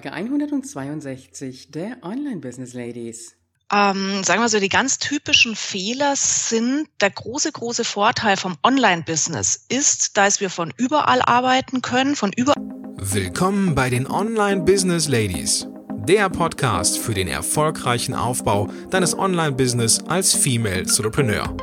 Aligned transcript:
Folge 0.00 0.12
162 0.12 1.72
der 1.72 1.96
Online 2.02 2.36
Business 2.36 2.72
Ladies. 2.72 3.34
Ähm, 3.72 4.22
sagen 4.22 4.40
wir 4.40 4.48
so, 4.48 4.60
die 4.60 4.68
ganz 4.68 5.00
typischen 5.00 5.56
Fehler 5.56 6.14
sind, 6.14 6.86
der 7.00 7.10
große, 7.10 7.50
große 7.50 7.82
Vorteil 7.82 8.36
vom 8.36 8.56
Online-Business 8.62 9.66
ist, 9.68 10.16
dass 10.16 10.40
wir 10.40 10.50
von 10.50 10.72
überall 10.76 11.20
arbeiten 11.20 11.82
können, 11.82 12.14
von 12.14 12.32
überall. 12.32 12.62
Willkommen 12.96 13.74
bei 13.74 13.90
den 13.90 14.06
Online 14.06 14.60
Business 14.60 15.08
Ladies, 15.08 15.66
der 16.06 16.30
Podcast 16.30 16.96
für 16.98 17.14
den 17.14 17.26
erfolgreichen 17.26 18.14
Aufbau 18.14 18.70
deines 18.90 19.18
Online-Business 19.18 20.04
als 20.06 20.32
Female 20.32 20.82
Entrepreneur. 20.82 21.56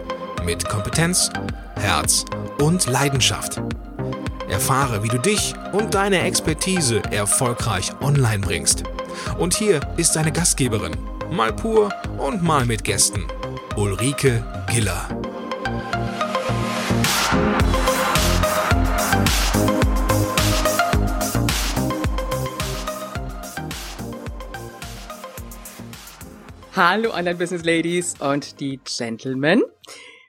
Mit 0.44 0.68
Kompetenz, 0.68 1.30
Herz 1.78 2.26
und 2.60 2.86
Leidenschaft. 2.88 3.62
Erfahre, 4.50 5.04
wie 5.04 5.08
du 5.08 5.18
dich 5.18 5.54
und 5.72 5.94
deine 5.94 6.22
Expertise 6.22 7.02
erfolgreich 7.12 7.92
online 8.02 8.40
bringst. 8.40 8.84
Und 9.38 9.54
hier 9.54 9.80
ist 9.98 10.16
deine 10.16 10.32
Gastgeberin, 10.32 10.96
mal 11.32 11.54
pur 11.54 11.90
und 12.18 12.44
mal 12.44 12.66
mit 12.66 12.84
Gästen, 12.84 13.26
Ulrike 13.76 14.44
Giller. 14.72 15.08
Hallo 26.76 27.14
Online 27.14 27.36
Business 27.36 27.64
Ladies 27.64 28.16
und 28.20 28.60
die 28.60 28.82
Gentlemen. 28.84 29.64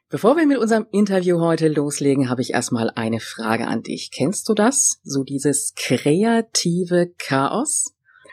Bevor 0.09 0.37
wir 0.37 0.47
mit 0.47 0.59
unserem 0.59 0.87
Interview 0.93 1.41
heute 1.41 1.67
loslegen, 1.67 2.31
habe 2.31 2.41
ich 2.41 2.53
erstmal 2.53 2.93
eine 2.95 3.19
Frage 3.19 3.67
an 3.67 3.83
dich. 3.83 4.13
Kennst 4.13 4.49
du 4.49 4.55
das? 4.55 5.01
So 5.03 5.25
dieses 5.25 5.75
kreative 5.75 7.13
Chaos? 7.19 7.93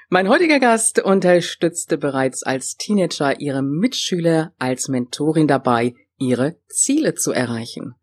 Mein 0.10 0.30
heutiger 0.30 0.60
Gast 0.60 1.00
unterstützte 1.00 1.98
bereits 1.98 2.44
als 2.44 2.78
Teenager 2.78 3.40
ihre 3.40 3.64
Mitschüler 3.64 4.54
als 4.60 4.88
Mentorin 4.88 5.48
dabei, 5.48 5.96
ihre 6.20 6.58
Ziele 6.68 7.16
zu 7.16 7.32
erreichen. 7.32 7.96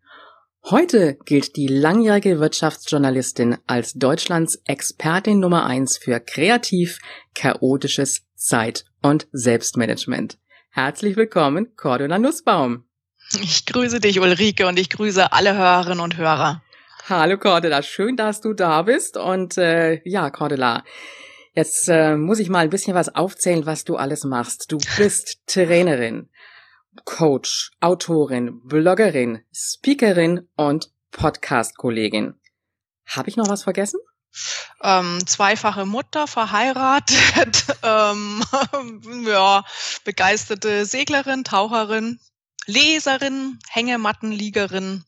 Heute 0.64 1.16
gilt 1.24 1.54
die 1.54 1.68
langjährige 1.68 2.40
Wirtschaftsjournalistin 2.40 3.56
als 3.68 3.92
Deutschlands 3.92 4.60
Expertin 4.64 5.38
Nummer 5.38 5.64
eins 5.64 5.96
für 5.96 6.18
kreativ, 6.18 6.98
chaotisches 7.34 8.22
Zeit- 8.34 8.84
und 9.00 9.28
Selbstmanagement. 9.30 10.38
Herzlich 10.70 11.14
willkommen, 11.14 11.76
Cordula 11.76 12.18
Nussbaum. 12.18 12.89
Ich 13.38 13.64
grüße 13.64 14.00
dich, 14.00 14.18
Ulrike, 14.18 14.66
und 14.66 14.76
ich 14.76 14.90
grüße 14.90 15.32
alle 15.32 15.56
Hörerinnen 15.56 16.00
und 16.00 16.16
Hörer. 16.16 16.62
Hallo 17.08 17.38
Cordula, 17.38 17.80
schön, 17.82 18.16
dass 18.16 18.40
du 18.40 18.54
da 18.54 18.82
bist. 18.82 19.16
Und 19.16 19.56
äh, 19.56 20.00
ja, 20.04 20.30
Cordula, 20.30 20.82
jetzt 21.54 21.88
äh, 21.88 22.16
muss 22.16 22.40
ich 22.40 22.48
mal 22.48 22.64
ein 22.64 22.70
bisschen 22.70 22.96
was 22.96 23.14
aufzählen, 23.14 23.66
was 23.66 23.84
du 23.84 23.94
alles 23.96 24.24
machst. 24.24 24.72
Du 24.72 24.78
bist 24.96 25.42
Trainerin, 25.46 26.28
Coach, 27.04 27.70
Autorin, 27.80 28.62
Bloggerin, 28.64 29.44
Speakerin 29.54 30.48
und 30.56 30.90
Podcast-Kollegin. 31.12 32.34
Habe 33.06 33.28
ich 33.28 33.36
noch 33.36 33.48
was 33.48 33.62
vergessen? 33.62 34.00
Ähm, 34.82 35.24
zweifache 35.24 35.86
Mutter, 35.86 36.26
verheiratet, 36.26 37.64
ähm, 37.84 38.42
ja, 39.24 39.64
begeisterte 40.04 40.84
Seglerin, 40.84 41.44
Taucherin, 41.44 42.18
Leserin, 42.66 43.58
Hängemattenliegerin. 43.68 45.04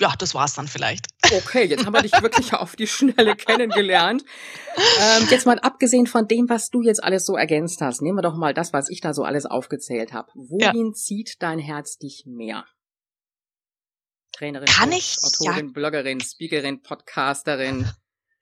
Ja, 0.00 0.14
das 0.18 0.34
war's 0.34 0.54
dann 0.54 0.66
vielleicht. 0.66 1.08
Okay, 1.30 1.64
jetzt 1.64 1.84
haben 1.84 1.92
wir 1.92 2.00
dich 2.00 2.22
wirklich 2.22 2.54
auf 2.54 2.74
die 2.74 2.86
Schnelle 2.86 3.36
kennengelernt. 3.36 4.24
Ähm, 4.98 5.28
jetzt 5.30 5.44
mal 5.44 5.58
abgesehen 5.58 6.06
von 6.06 6.26
dem, 6.26 6.48
was 6.48 6.70
du 6.70 6.80
jetzt 6.80 7.04
alles 7.04 7.26
so 7.26 7.36
ergänzt 7.36 7.82
hast, 7.82 8.00
nehmen 8.00 8.16
wir 8.16 8.22
doch 8.22 8.36
mal 8.36 8.54
das, 8.54 8.72
was 8.72 8.88
ich 8.88 9.02
da 9.02 9.12
so 9.12 9.24
alles 9.24 9.44
aufgezählt 9.44 10.14
habe. 10.14 10.30
Wohin 10.34 10.86
ja. 10.86 10.92
zieht 10.94 11.42
dein 11.42 11.58
Herz 11.58 11.98
dich 11.98 12.24
mehr? 12.26 12.64
Trainerin, 14.32 14.66
Kann 14.66 14.90
Coach, 14.90 14.98
ich, 14.98 15.18
Autorin, 15.22 15.66
ja. 15.66 15.72
Bloggerin, 15.72 16.20
Speakerin, 16.20 16.82
Podcasterin. 16.82 17.90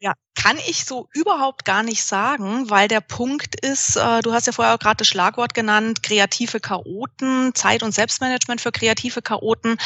Ja, 0.01 0.15
kann 0.37 0.57
ich 0.69 0.85
so 0.85 1.09
überhaupt 1.13 1.65
gar 1.65 1.83
nicht 1.83 2.05
sagen, 2.05 2.71
weil 2.71 2.87
der 2.87 3.01
Punkt 3.01 3.59
ist, 3.61 3.97
äh, 3.97 4.21
du 4.23 4.33
hast 4.33 4.47
ja 4.47 4.53
vorher 4.53 4.79
gerade 4.79 4.99
das 4.99 5.09
Schlagwort 5.09 5.55
genannt, 5.55 6.05
kreative 6.05 6.61
Chaoten, 6.61 7.53
Zeit- 7.57 7.83
und 7.83 7.91
Selbstmanagement 7.91 8.61
für 8.61 8.71
kreative 8.71 9.23
Chaoten. 9.23 9.77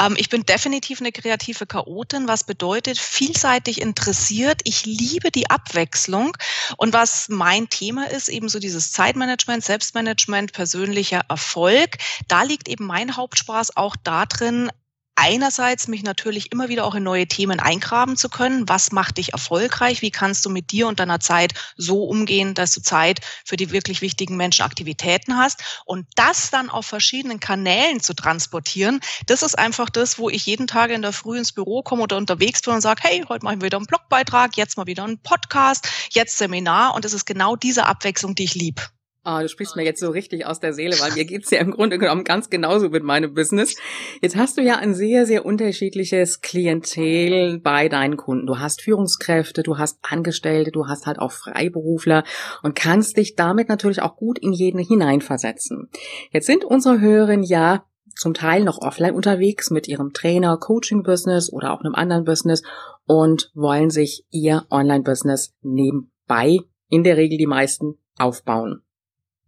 Ähm, 0.00 0.14
ich 0.18 0.28
bin 0.28 0.44
definitiv 0.44 1.00
eine 1.00 1.10
kreative 1.10 1.66
Chaotin, 1.66 2.28
was 2.28 2.44
bedeutet 2.44 2.96
vielseitig 2.96 3.80
interessiert. 3.80 4.60
Ich 4.62 4.86
liebe 4.86 5.32
die 5.32 5.50
Abwechslung 5.50 6.36
und 6.76 6.92
was 6.92 7.28
mein 7.28 7.68
Thema 7.68 8.08
ist, 8.08 8.28
eben 8.28 8.48
so 8.48 8.60
dieses 8.60 8.92
Zeitmanagement, 8.92 9.64
Selbstmanagement, 9.64 10.52
persönlicher 10.52 11.22
Erfolg. 11.28 11.98
Da 12.28 12.44
liegt 12.44 12.68
eben 12.68 12.86
mein 12.86 13.16
Hauptspaß 13.16 13.76
auch 13.76 13.96
darin, 14.04 14.70
einerseits 15.16 15.88
mich 15.88 16.02
natürlich 16.02 16.52
immer 16.52 16.68
wieder 16.68 16.84
auch 16.84 16.94
in 16.94 17.02
neue 17.02 17.26
Themen 17.26 17.58
eingraben 17.58 18.16
zu 18.16 18.28
können. 18.28 18.68
Was 18.68 18.92
macht 18.92 19.16
dich 19.16 19.32
erfolgreich? 19.32 20.02
Wie 20.02 20.10
kannst 20.10 20.44
du 20.44 20.50
mit 20.50 20.70
dir 20.70 20.86
und 20.86 21.00
deiner 21.00 21.20
Zeit 21.20 21.54
so 21.76 22.04
umgehen, 22.04 22.54
dass 22.54 22.72
du 22.72 22.82
Zeit 22.82 23.20
für 23.44 23.56
die 23.56 23.72
wirklich 23.72 24.02
wichtigen 24.02 24.36
Menschenaktivitäten 24.36 25.36
hast? 25.36 25.82
Und 25.84 26.06
das 26.14 26.50
dann 26.50 26.70
auf 26.70 26.86
verschiedenen 26.86 27.40
Kanälen 27.40 28.00
zu 28.00 28.14
transportieren, 28.14 29.00
das 29.26 29.42
ist 29.42 29.58
einfach 29.58 29.90
das, 29.90 30.18
wo 30.18 30.30
ich 30.30 30.46
jeden 30.46 30.66
Tag 30.66 30.90
in 30.90 31.02
der 31.02 31.12
Früh 31.12 31.38
ins 31.38 31.52
Büro 31.52 31.82
komme 31.82 32.02
oder 32.02 32.16
unterwegs 32.16 32.62
bin 32.62 32.74
und 32.74 32.80
sage, 32.80 33.00
hey, 33.02 33.24
heute 33.28 33.44
mache 33.44 33.56
ich 33.56 33.62
wieder 33.62 33.78
einen 33.78 33.86
Blogbeitrag, 33.86 34.56
jetzt 34.56 34.76
mal 34.76 34.86
wieder 34.86 35.04
einen 35.04 35.18
Podcast, 35.18 35.88
jetzt 36.10 36.38
Seminar. 36.38 36.94
Und 36.94 37.04
es 37.04 37.12
ist 37.12 37.24
genau 37.24 37.56
diese 37.56 37.86
Abwechslung, 37.86 38.34
die 38.34 38.44
ich 38.44 38.54
lieb. 38.54 38.90
Oh, 39.28 39.40
du 39.40 39.48
sprichst 39.48 39.74
mir 39.74 39.82
jetzt 39.82 39.98
so 39.98 40.10
richtig 40.10 40.46
aus 40.46 40.60
der 40.60 40.72
Seele, 40.72 40.94
weil 41.00 41.12
mir 41.14 41.24
geht's 41.24 41.50
ja 41.50 41.58
im 41.58 41.72
Grunde 41.72 41.98
genommen 41.98 42.22
ganz 42.22 42.48
genauso 42.48 42.90
mit 42.90 43.02
meinem 43.02 43.34
Business. 43.34 43.74
Jetzt 44.22 44.36
hast 44.36 44.56
du 44.56 44.62
ja 44.62 44.76
ein 44.76 44.94
sehr, 44.94 45.26
sehr 45.26 45.44
unterschiedliches 45.44 46.42
Klientel 46.42 47.58
bei 47.58 47.88
deinen 47.88 48.16
Kunden. 48.16 48.46
Du 48.46 48.60
hast 48.60 48.82
Führungskräfte, 48.82 49.64
du 49.64 49.78
hast 49.78 49.98
Angestellte, 50.02 50.70
du 50.70 50.86
hast 50.86 51.06
halt 51.06 51.18
auch 51.18 51.32
Freiberufler 51.32 52.22
und 52.62 52.76
kannst 52.76 53.16
dich 53.16 53.34
damit 53.34 53.68
natürlich 53.68 54.00
auch 54.00 54.14
gut 54.14 54.38
in 54.38 54.52
jeden 54.52 54.78
hineinversetzen. 54.78 55.90
Jetzt 56.30 56.46
sind 56.46 56.64
unsere 56.64 57.00
Hörerinnen 57.00 57.44
ja 57.44 57.84
zum 58.14 58.32
Teil 58.32 58.62
noch 58.62 58.80
offline 58.80 59.16
unterwegs 59.16 59.70
mit 59.70 59.88
ihrem 59.88 60.12
Trainer, 60.12 60.56
Coaching-Business 60.56 61.52
oder 61.52 61.72
auch 61.72 61.80
einem 61.80 61.96
anderen 61.96 62.22
Business 62.22 62.62
und 63.06 63.50
wollen 63.54 63.90
sich 63.90 64.24
ihr 64.30 64.66
Online-Business 64.70 65.52
nebenbei, 65.62 66.58
in 66.88 67.02
der 67.02 67.16
Regel 67.16 67.38
die 67.38 67.46
meisten, 67.48 67.98
aufbauen. 68.18 68.85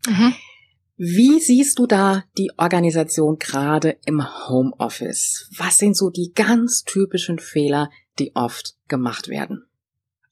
Mhm. 0.08 0.34
Wie 0.96 1.38
siehst 1.38 1.78
du 1.78 1.86
da 1.86 2.24
die 2.36 2.50
Organisation 2.56 3.38
gerade 3.38 3.98
im 4.04 4.48
Homeoffice? 4.48 5.48
Was 5.56 5.78
sind 5.78 5.96
so 5.96 6.10
die 6.10 6.32
ganz 6.34 6.82
typischen 6.82 7.38
Fehler, 7.38 7.90
die 8.18 8.34
oft 8.34 8.74
gemacht 8.88 9.28
werden? 9.28 9.67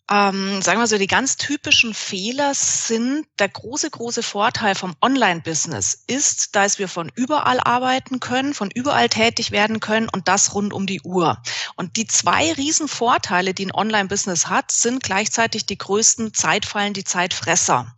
Ähm, 0.09 0.63
sagen 0.63 0.79
wir 0.79 0.87
so, 0.87 0.99
die 0.99 1.09
ganz 1.09 1.37
typischen 1.37 1.93
Fehler 1.93 2.55
sind, 2.55 3.27
der 3.41 3.49
große, 3.49 3.91
große 3.91 4.23
Vorteil 4.23 4.77
vom 4.77 4.95
Online-Business 5.03 6.05
ist, 6.07 6.55
dass 6.55 6.79
wir 6.79 6.87
von 6.87 7.11
überall 7.17 7.59
arbeiten 7.59 8.21
können, 8.21 8.55
von 8.55 8.71
überall 8.71 9.09
tätig 9.09 9.51
werden 9.51 9.81
können 9.81 10.09
und 10.09 10.29
das 10.29 10.55
rund 10.55 10.73
um 10.73 10.87
die 10.87 11.01
Uhr. 11.03 11.43
Und 11.75 11.97
die 11.97 12.07
zwei 12.07 12.53
Riesenvorteile, 12.53 13.53
die 13.53 13.67
ein 13.67 13.75
Online-Business 13.75 14.47
hat, 14.47 14.71
sind 14.71 15.03
gleichzeitig 15.03 15.67
die 15.67 15.79
größten 15.79 16.33
Zeitfallen, 16.33 16.93
die 16.93 17.05
Zeitfresser. 17.05 17.93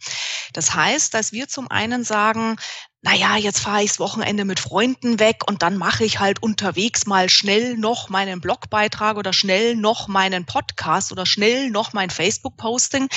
Das 0.54 0.74
heißt, 0.74 1.12
dass 1.12 1.32
wir 1.32 1.48
zum 1.48 1.70
einen 1.70 2.04
sagen, 2.04 2.56
naja, 3.03 3.36
jetzt 3.36 3.60
fahre 3.60 3.84
ich 3.84 3.91
das 3.91 4.00
Wochenende 4.00 4.44
mit 4.44 4.59
Freunden 4.59 5.20
weg 5.20 5.42
und 5.47 5.62
dann 5.62 5.76
mache 5.76 6.04
ich 6.04 6.19
halt 6.19 6.42
unterwegs 6.42 7.06
mal 7.06 7.31
schnell 7.31 7.76
noch 7.76 8.09
meinen 8.09 8.41
Blogbeitrag 8.41 9.16
oder 9.16 9.32
schnell 9.32 9.76
noch 9.76 10.09
meinen 10.09 10.47
Podcast 10.47 11.12
oder 11.12 11.25
schnell 11.25 11.70
noch 11.70 11.92
mein 11.92 12.10
Facebook-Posting. 12.10 13.09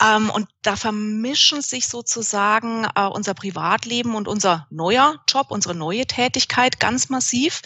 Ähm, 0.00 0.30
und 0.30 0.46
da 0.62 0.76
vermischen 0.76 1.60
sich 1.60 1.88
sozusagen 1.88 2.86
äh, 2.94 3.06
unser 3.06 3.34
Privatleben 3.34 4.14
und 4.14 4.28
unser 4.28 4.68
neuer 4.70 5.16
Job, 5.28 5.46
unsere 5.50 5.74
neue 5.74 6.06
Tätigkeit 6.06 6.78
ganz 6.78 7.08
massiv. 7.08 7.62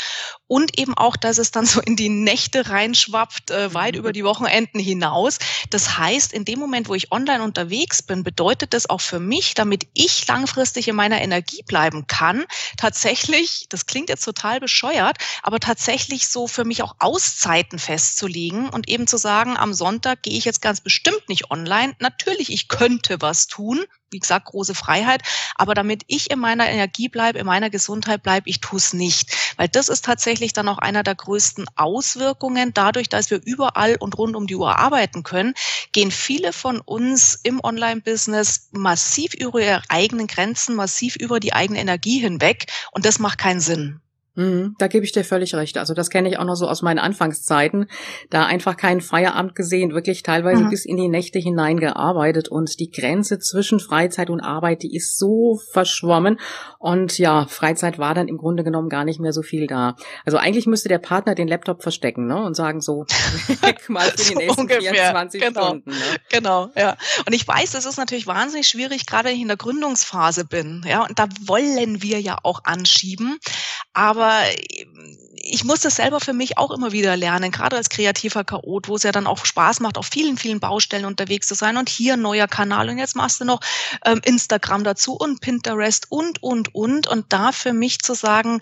Und 0.47 0.79
eben 0.79 0.95
auch, 0.95 1.17
dass 1.17 1.39
es 1.39 1.51
dann 1.51 1.67
so 1.67 1.81
in 1.81 1.95
die 1.95 2.09
Nächte 2.09 2.71
reinschwappt, 2.71 3.51
äh, 3.51 3.75
weit 3.75 3.97
über 3.97 4.13
die 4.13 4.25
Wochenenden 4.25 4.81
hinaus. 4.81 5.39
Das 5.69 5.99
heißt, 5.99 6.33
in 6.33 6.45
dem 6.45 6.59
Moment, 6.59 6.89
wo 6.89 6.95
ich 6.95 7.13
online 7.13 7.43
unterwegs 7.43 8.03
bin, 8.03 8.25
bedeutet 8.25 8.73
das 8.73 8.89
auch 8.89 9.01
für 9.01 9.21
mich, 9.21 9.55
damit 9.55 9.87
ich 9.93 10.27
langfristig 10.27 10.89
in 10.89 10.97
meiner 10.97 11.21
Energie 11.21 11.50
bleiben 11.67 12.07
kann, 12.07 12.45
tatsächlich, 12.77 13.67
das 13.69 13.87
klingt 13.87 14.09
jetzt 14.09 14.25
total 14.25 14.61
bescheuert, 14.61 15.19
aber 15.43 15.61
tatsächlich 15.61 16.29
so 16.29 16.47
für 16.47 16.65
mich 16.65 16.83
auch 16.83 16.97
Auszeiten 16.99 17.79
festzulegen 17.79 18.69
und 18.69 18.89
eben 18.89 19.07
zu 19.07 19.17
sagen, 19.17 19.57
am 19.57 19.75
Sonntag 19.75 20.23
gehe 20.23 20.37
ich 20.37 20.45
jetzt 20.45 20.63
ganz 20.63 20.81
bestimmt 20.81 21.29
nicht 21.29 21.51
online. 21.51 21.95
Natürlich, 21.99 22.51
ich 22.53 22.69
könnte 22.69 23.21
was 23.21 23.47
tun, 23.47 23.85
wie 24.11 24.19
gesagt, 24.19 24.47
große 24.47 24.75
Freiheit. 24.75 25.23
Aber 25.55 25.75
damit 25.75 26.03
ich 26.07 26.31
in 26.31 26.39
meiner 26.39 26.69
Energie 26.69 27.09
bleibe, 27.09 27.39
in 27.39 27.47
meiner 27.47 27.71
Gesundheit 27.71 28.23
bleibe, 28.23 28.49
ich 28.49 28.61
tue 28.61 28.79
es 28.79 28.93
nicht. 28.93 29.55
Weil 29.57 29.69
das 29.69 29.89
ist 29.89 30.05
tatsächlich 30.05 30.53
dann 30.53 30.69
auch 30.69 30.79
einer 30.79 31.03
der 31.03 31.15
größten 31.15 31.67
Auswirkungen. 31.77 32.73
Dadurch, 32.75 33.09
dass 33.09 33.31
wir 33.31 33.41
überall 33.45 33.97
und 33.99 34.19
rund 34.19 34.37
um 34.37 34.47
die 34.47 34.57
Uhr 34.57 34.79
arbeiten 34.79 35.23
können, 35.23 35.55
gehen 35.93 36.11
viele 36.11 36.53
von 36.53 36.81
uns 36.81 37.39
im 37.43 37.61
Online-Business 37.63 38.69
massiv 38.73 39.35
über 39.35 39.61
ihre 39.61 39.83
eigenen 39.89 40.27
Grenzen, 40.27 40.75
massiv 40.75 41.17
über 41.17 41.41
die 41.41 41.53
eigene 41.53 41.81
Energie 41.81 42.21
hinweg. 42.21 42.67
Und 42.93 43.05
das 43.05 43.19
macht 43.19 43.39
keinen 43.39 43.61
Sinn. 43.61 44.01
Mhm, 44.41 44.75
da 44.79 44.89
gebe 44.89 45.05
ich 45.05 45.13
dir 45.13 45.23
völlig 45.23 45.55
recht. 45.55 45.77
Also 45.77 45.93
das 45.93 46.09
kenne 46.09 46.31
ich 46.31 46.39
auch 46.39 46.45
noch 46.45 46.55
so 46.55 46.67
aus 46.67 46.81
meinen 46.81 46.99
Anfangszeiten. 46.99 47.91
Da 48.31 48.47
einfach 48.47 48.79
keinen 48.79 49.03
Feierabend 49.03 49.55
gesehen, 49.55 49.93
wirklich 49.93 50.23
teilweise 50.23 50.65
mhm. 50.65 50.71
bis 50.71 50.87
in 50.87 50.97
die 50.97 51.09
Nächte 51.09 51.39
hinein 51.39 51.79
gearbeitet 51.79 52.49
und 52.49 52.81
die 52.81 52.91
Grenze 52.91 53.39
zwischen 53.39 53.81
Freizeit 53.81 54.31
und 54.31 54.41
Arbeit, 54.41 54.83
die 54.83 54.97
ist 54.97 55.19
so 55.19 55.61
verschwommen 55.73 56.41
und 56.79 57.19
ja, 57.19 57.47
Freizeit 57.47 57.99
war 57.99 58.15
dann 58.15 58.29
im 58.29 58.39
Grunde 58.39 58.65
genommen 58.65 58.89
gar 58.89 59.05
nicht 59.05 59.21
mehr 59.21 59.35
so 59.35 59.43
viel 59.43 59.67
da. 59.67 59.97
Also 60.25 60.39
eigentlich 60.39 60.67
müsste 60.67 60.89
der 60.89 60.99
Partner 60.99 61.35
den 61.35 61.47
Laptop 61.47 61.83
verstecken, 61.83 62.27
ne, 62.27 62.43
und 62.43 62.57
sagen 62.57 62.81
so, 62.81 63.05
weg 63.61 63.91
mal 63.91 64.09
für 64.09 64.17
die 64.17 64.23
so 64.23 64.39
nächsten 64.39 64.61
ungefähr. 64.63 64.95
24 64.95 65.43
genau. 65.43 65.67
Stunden. 65.67 65.91
Ne? 65.91 65.97
Genau, 66.31 66.71
ja. 66.75 66.97
Und 67.27 67.35
ich 67.35 67.47
weiß, 67.47 67.73
das 67.73 67.85
ist 67.85 67.99
natürlich 67.99 68.27
wahnsinnig 68.27 68.69
schwierig, 68.69 69.05
gerade 69.05 69.29
wenn 69.29 69.35
ich 69.35 69.43
in 69.43 69.49
der 69.49 69.59
Gründungsphase 69.59 70.47
bin, 70.47 70.83
ja, 70.89 71.05
und 71.05 71.19
da 71.19 71.27
wollen 71.45 72.01
wir 72.03 72.21
ja 72.21 72.39
auch 72.43 72.65
anschieben, 72.65 73.39
aber 73.93 74.30
ähm, 74.31 75.19
ich 75.43 75.65
muss 75.65 75.81
das 75.81 75.97
selber 75.97 76.21
für 76.21 76.33
mich 76.33 76.59
auch 76.59 76.71
immer 76.71 76.93
wieder 76.93 77.17
lernen, 77.17 77.51
gerade 77.51 77.77
als 77.77 77.89
kreativer 77.89 78.45
Chaot, 78.45 78.89
wo 78.89 78.97
es 78.97 79.03
ja 79.03 79.13
dann 79.13 79.27
auch 79.27 79.45
Spaß 79.45 79.81
macht, 79.81 79.99
auf 79.99 80.07
vielen, 80.07 80.37
vielen 80.37 80.61
Baustellen 80.61 81.05
unterwegs 81.05 81.49
zu 81.49 81.55
sein 81.55 81.77
und 81.77 81.89
hier 81.89 82.15
ein 82.15 82.23
neuer 82.23 82.47
Kanal 82.47 82.89
und 82.89 82.99
jetzt 82.99 83.17
machst 83.17 83.41
du 83.41 83.45
noch 83.45 83.61
ähm, 84.05 84.21
Instagram 84.25 84.85
dazu 84.85 85.15
und 85.15 85.41
Pinterest 85.41 86.07
und, 86.11 86.43
und, 86.43 86.75
und. 86.75 87.07
Und 87.07 87.33
da 87.33 87.53
für 87.53 87.73
mich 87.73 88.01
zu 88.01 88.15
sagen, 88.15 88.61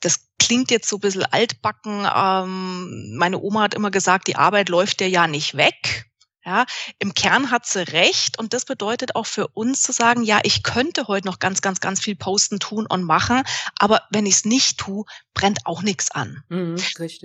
das 0.00 0.26
klingt 0.38 0.70
jetzt 0.70 0.88
so 0.88 0.96
ein 0.96 1.00
bisschen 1.00 1.24
altbacken. 1.24 2.06
Ähm, 2.14 3.16
meine 3.16 3.40
Oma 3.40 3.62
hat 3.62 3.74
immer 3.74 3.90
gesagt, 3.90 4.28
die 4.28 4.36
Arbeit 4.36 4.68
läuft 4.68 5.00
dir 5.00 5.08
ja 5.08 5.26
nicht 5.26 5.56
weg. 5.56 6.06
Ja, 6.46 6.66
im 6.98 7.14
Kern 7.14 7.50
hat 7.50 7.64
sie 7.64 7.88
recht 7.88 8.38
und 8.38 8.52
das 8.52 8.66
bedeutet 8.66 9.16
auch 9.16 9.24
für 9.24 9.48
uns 9.48 9.80
zu 9.80 9.92
sagen, 9.92 10.22
ja, 10.24 10.40
ich 10.42 10.62
könnte 10.62 11.08
heute 11.08 11.26
noch 11.26 11.38
ganz, 11.38 11.62
ganz, 11.62 11.80
ganz 11.80 12.00
viel 12.00 12.16
posten, 12.16 12.58
tun 12.58 12.86
und 12.86 13.02
machen, 13.02 13.42
aber 13.78 14.02
wenn 14.10 14.26
ich 14.26 14.34
es 14.34 14.44
nicht 14.44 14.78
tue, 14.78 15.04
brennt 15.32 15.60
auch 15.64 15.82
nichts 15.82 16.10
an. 16.10 16.42
Mhm. 16.50 16.76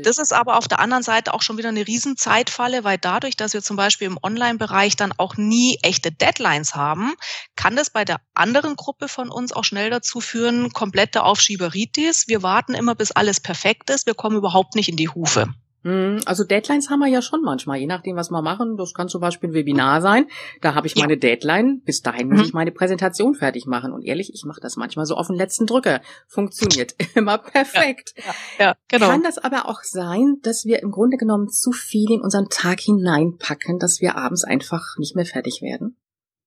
Das 0.04 0.20
ist 0.20 0.32
aber 0.32 0.58
auf 0.58 0.70
der 0.70 0.80
anderen 0.80 1.04
Seite 1.04 1.34
auch 1.34 1.42
schon 1.42 1.58
wieder 1.58 1.70
eine 1.70 1.86
Riesenzeitfalle, 1.86 2.86
weil 2.86 2.98
dadurch, 2.98 3.36
dass 3.36 3.54
wir 3.54 3.62
zum 3.62 3.76
Beispiel 3.76 4.08
im 4.08 4.20
Online-Bereich 4.22 4.96
dann 4.96 5.14
auch 5.18 5.36
nie 5.36 5.78
echte 5.82 6.12
Deadlines 6.12 6.76
haben, 6.76 7.14
kann 7.58 7.76
das 7.76 7.90
bei 7.90 8.06
der 8.06 8.22
anderen 8.34 8.78
Gruppe 8.78 9.10
von 9.10 9.30
uns 9.30 9.52
auch 9.52 9.66
schnell 9.66 9.90
dazu 9.90 10.22
führen, 10.22 10.72
komplette 10.72 11.24
Aufschieberitis. 11.24 12.28
Wir 12.28 12.42
warten 12.42 12.74
immer, 12.74 12.96
bis 12.96 13.12
alles 13.12 13.42
perfekt 13.42 13.90
ist. 13.90 14.06
Wir 14.06 14.16
kommen 14.16 14.38
überhaupt 14.38 14.76
nicht 14.76 14.88
in 14.88 14.96
die 14.96 15.10
Hufe. 15.10 15.54
Hm, 15.84 16.20
also 16.26 16.44
Deadlines 16.44 16.90
haben 16.90 17.00
wir 17.00 17.08
ja 17.08 17.22
schon 17.22 17.42
manchmal, 17.42 17.78
je 17.78 17.88
nachdem, 17.88 18.18
was 18.18 18.30
wir 18.32 18.42
machen. 18.42 18.76
Das 18.76 18.94
kann 18.94 19.08
zum 19.08 19.22
Beispiel 19.22 19.50
ein 19.50 19.54
Webinar 19.54 20.02
sein. 20.02 20.28
Da 20.62 20.76
habe 20.76 20.88
ich 20.88 20.96
meine 20.96 21.18
Deadline. 21.18 21.82
Bis 21.86 22.02
dahin 22.02 22.28
muss 22.30 22.40
mhm. 22.40 22.46
ich 22.46 22.54
meine 22.54 22.72
Präsentation 22.72 23.34
fertig 23.34 23.66
machen. 23.66 23.94
Und 23.94 24.04
ehrlich, 24.04 24.34
ich 24.34 24.44
mache 24.46 24.60
das 24.60 24.76
manchmal 24.76 25.06
so 25.06 25.16
auf 25.16 25.28
den 25.28 25.38
letzten 25.38 25.66
Drücker. 25.66 26.02
Funktioniert 26.28 26.96
immer 27.16 27.38
perfekt. 27.38 28.14
Ja, 28.18 28.24
ja, 28.24 28.66
ja, 28.66 28.76
genau. 28.90 29.08
Kann 29.08 29.24
das 29.24 29.38
aber 29.38 29.70
auch 29.70 29.84
sein, 29.84 30.38
dass 30.42 30.66
wir 30.66 30.82
im 30.82 30.92
Grunde 30.92 31.18
genommen 31.18 31.50
zu 31.50 31.72
viel 31.72 32.12
in 32.12 32.22
unseren 32.22 32.50
Tag 32.50 32.82
hineinpacken, 32.82 33.80
dass 33.80 34.02
wir 34.02 34.18
abends 34.18 34.44
einfach 34.44 34.98
nicht 34.98 35.16
mehr 35.16 35.26
fertig 35.26 35.62
werden? 35.62 35.98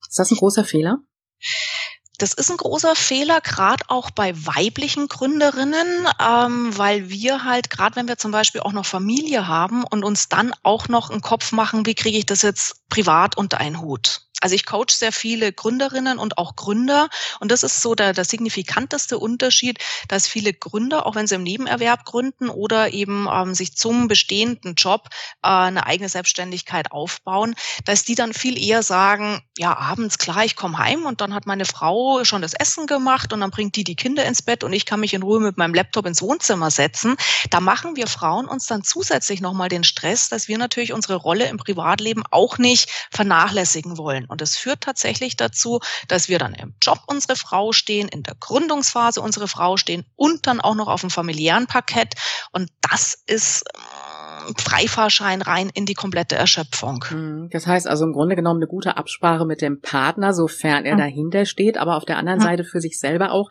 Ist 0.06 0.18
das 0.18 0.30
ein 0.30 0.36
großer 0.36 0.64
Fehler? 0.64 0.98
Das 2.22 2.34
ist 2.34 2.52
ein 2.52 2.56
großer 2.56 2.94
Fehler, 2.94 3.40
gerade 3.40 3.82
auch 3.88 4.12
bei 4.12 4.32
weiblichen 4.46 5.08
Gründerinnen, 5.08 6.06
ähm, 6.20 6.78
weil 6.78 7.10
wir 7.10 7.42
halt, 7.42 7.68
gerade 7.68 7.96
wenn 7.96 8.06
wir 8.06 8.16
zum 8.16 8.30
Beispiel 8.30 8.60
auch 8.60 8.70
noch 8.70 8.86
Familie 8.86 9.48
haben 9.48 9.82
und 9.82 10.04
uns 10.04 10.28
dann 10.28 10.54
auch 10.62 10.86
noch 10.86 11.10
einen 11.10 11.20
Kopf 11.20 11.50
machen, 11.50 11.84
wie 11.84 11.96
kriege 11.96 12.16
ich 12.16 12.24
das 12.24 12.42
jetzt 12.42 12.88
privat 12.90 13.36
unter 13.36 13.58
einen 13.58 13.80
Hut? 13.80 14.20
Also 14.42 14.56
ich 14.56 14.66
coach 14.66 14.92
sehr 14.92 15.12
viele 15.12 15.52
Gründerinnen 15.52 16.18
und 16.18 16.36
auch 16.36 16.56
Gründer. 16.56 17.08
Und 17.38 17.52
das 17.52 17.62
ist 17.62 17.80
so 17.80 17.94
der, 17.94 18.12
der 18.12 18.24
signifikanteste 18.24 19.18
Unterschied, 19.18 19.78
dass 20.08 20.26
viele 20.26 20.52
Gründer, 20.52 21.06
auch 21.06 21.14
wenn 21.14 21.28
sie 21.28 21.36
im 21.36 21.44
Nebenerwerb 21.44 22.04
gründen 22.04 22.48
oder 22.48 22.92
eben 22.92 23.28
ähm, 23.32 23.54
sich 23.54 23.76
zum 23.76 24.08
bestehenden 24.08 24.74
Job 24.74 25.08
äh, 25.42 25.48
eine 25.48 25.86
eigene 25.86 26.08
Selbstständigkeit 26.08 26.90
aufbauen, 26.90 27.54
dass 27.84 28.02
die 28.04 28.16
dann 28.16 28.34
viel 28.34 28.60
eher 28.60 28.82
sagen, 28.82 29.40
ja, 29.56 29.76
abends 29.76 30.18
klar, 30.18 30.44
ich 30.44 30.56
komme 30.56 30.76
heim 30.76 31.06
und 31.06 31.20
dann 31.20 31.34
hat 31.34 31.46
meine 31.46 31.64
Frau 31.64 32.24
schon 32.24 32.42
das 32.42 32.54
Essen 32.54 32.88
gemacht 32.88 33.32
und 33.32 33.40
dann 33.40 33.50
bringt 33.50 33.76
die 33.76 33.84
die 33.84 33.94
Kinder 33.94 34.24
ins 34.24 34.42
Bett 34.42 34.64
und 34.64 34.72
ich 34.72 34.86
kann 34.86 34.98
mich 34.98 35.14
in 35.14 35.22
Ruhe 35.22 35.38
mit 35.38 35.56
meinem 35.56 35.74
Laptop 35.74 36.04
ins 36.06 36.20
Wohnzimmer 36.20 36.72
setzen. 36.72 37.16
Da 37.50 37.60
machen 37.60 37.94
wir 37.94 38.08
Frauen 38.08 38.46
uns 38.46 38.66
dann 38.66 38.82
zusätzlich 38.82 39.40
nochmal 39.40 39.68
den 39.68 39.84
Stress, 39.84 40.28
dass 40.28 40.48
wir 40.48 40.58
natürlich 40.58 40.92
unsere 40.92 41.14
Rolle 41.14 41.48
im 41.48 41.58
Privatleben 41.58 42.24
auch 42.32 42.58
nicht 42.58 42.90
vernachlässigen 43.12 43.98
wollen. 43.98 44.26
Und 44.32 44.40
das 44.40 44.56
führt 44.56 44.80
tatsächlich 44.80 45.36
dazu, 45.36 45.80
dass 46.08 46.28
wir 46.28 46.38
dann 46.38 46.54
im 46.54 46.74
Job 46.82 47.00
unsere 47.06 47.36
Frau 47.36 47.72
stehen, 47.72 48.08
in 48.08 48.22
der 48.22 48.34
Gründungsphase 48.34 49.20
unsere 49.20 49.46
Frau 49.46 49.76
stehen 49.76 50.04
und 50.16 50.46
dann 50.46 50.60
auch 50.60 50.74
noch 50.74 50.88
auf 50.88 51.02
dem 51.02 51.10
familiären 51.10 51.66
Parkett. 51.66 52.14
Und 52.50 52.70
das 52.80 53.14
ist 53.26 53.64
Freifahrschein 54.56 55.42
rein 55.42 55.70
in 55.74 55.86
die 55.86 55.94
komplette 55.94 56.36
Erschöpfung. 56.36 57.04
Hm, 57.08 57.48
das 57.50 57.66
heißt 57.66 57.86
also 57.86 58.04
im 58.04 58.12
Grunde 58.12 58.36
genommen 58.36 58.58
eine 58.58 58.66
gute 58.66 58.96
Absprache 58.96 59.44
mit 59.44 59.60
dem 59.60 59.80
Partner, 59.80 60.34
sofern 60.34 60.84
er 60.84 60.94
mhm. 60.94 60.98
dahinter 60.98 61.44
steht, 61.44 61.78
aber 61.78 61.96
auf 61.96 62.04
der 62.04 62.18
anderen 62.18 62.38
mhm. 62.38 62.44
Seite 62.44 62.64
für 62.64 62.80
sich 62.80 62.98
selber 62.98 63.32
auch 63.32 63.50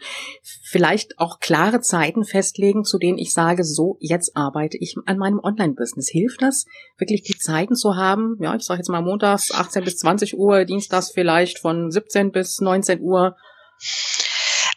vielleicht 0.63 1.19
auch 1.19 1.39
klare 1.39 1.81
Zeiten 1.81 2.23
festlegen, 2.23 2.83
zu 2.83 2.97
denen 2.97 3.17
ich 3.17 3.33
sage, 3.33 3.63
so 3.63 3.97
jetzt 3.99 4.35
arbeite 4.35 4.77
ich 4.77 4.95
an 5.05 5.17
meinem 5.17 5.39
Online-Business. 5.39 6.09
Hilft 6.09 6.41
das, 6.41 6.65
wirklich 6.97 7.23
die 7.23 7.37
Zeiten 7.37 7.75
zu 7.75 7.95
haben? 7.95 8.37
Ja, 8.39 8.55
ich 8.55 8.63
sage 8.63 8.79
jetzt 8.79 8.89
mal 8.89 9.01
montags 9.01 9.51
18 9.51 9.83
bis 9.83 9.97
20 9.97 10.37
Uhr, 10.37 10.65
dienstags 10.65 11.11
vielleicht 11.11 11.59
von 11.59 11.91
17 11.91 12.31
bis 12.31 12.61
19 12.61 13.01
Uhr. 13.01 13.35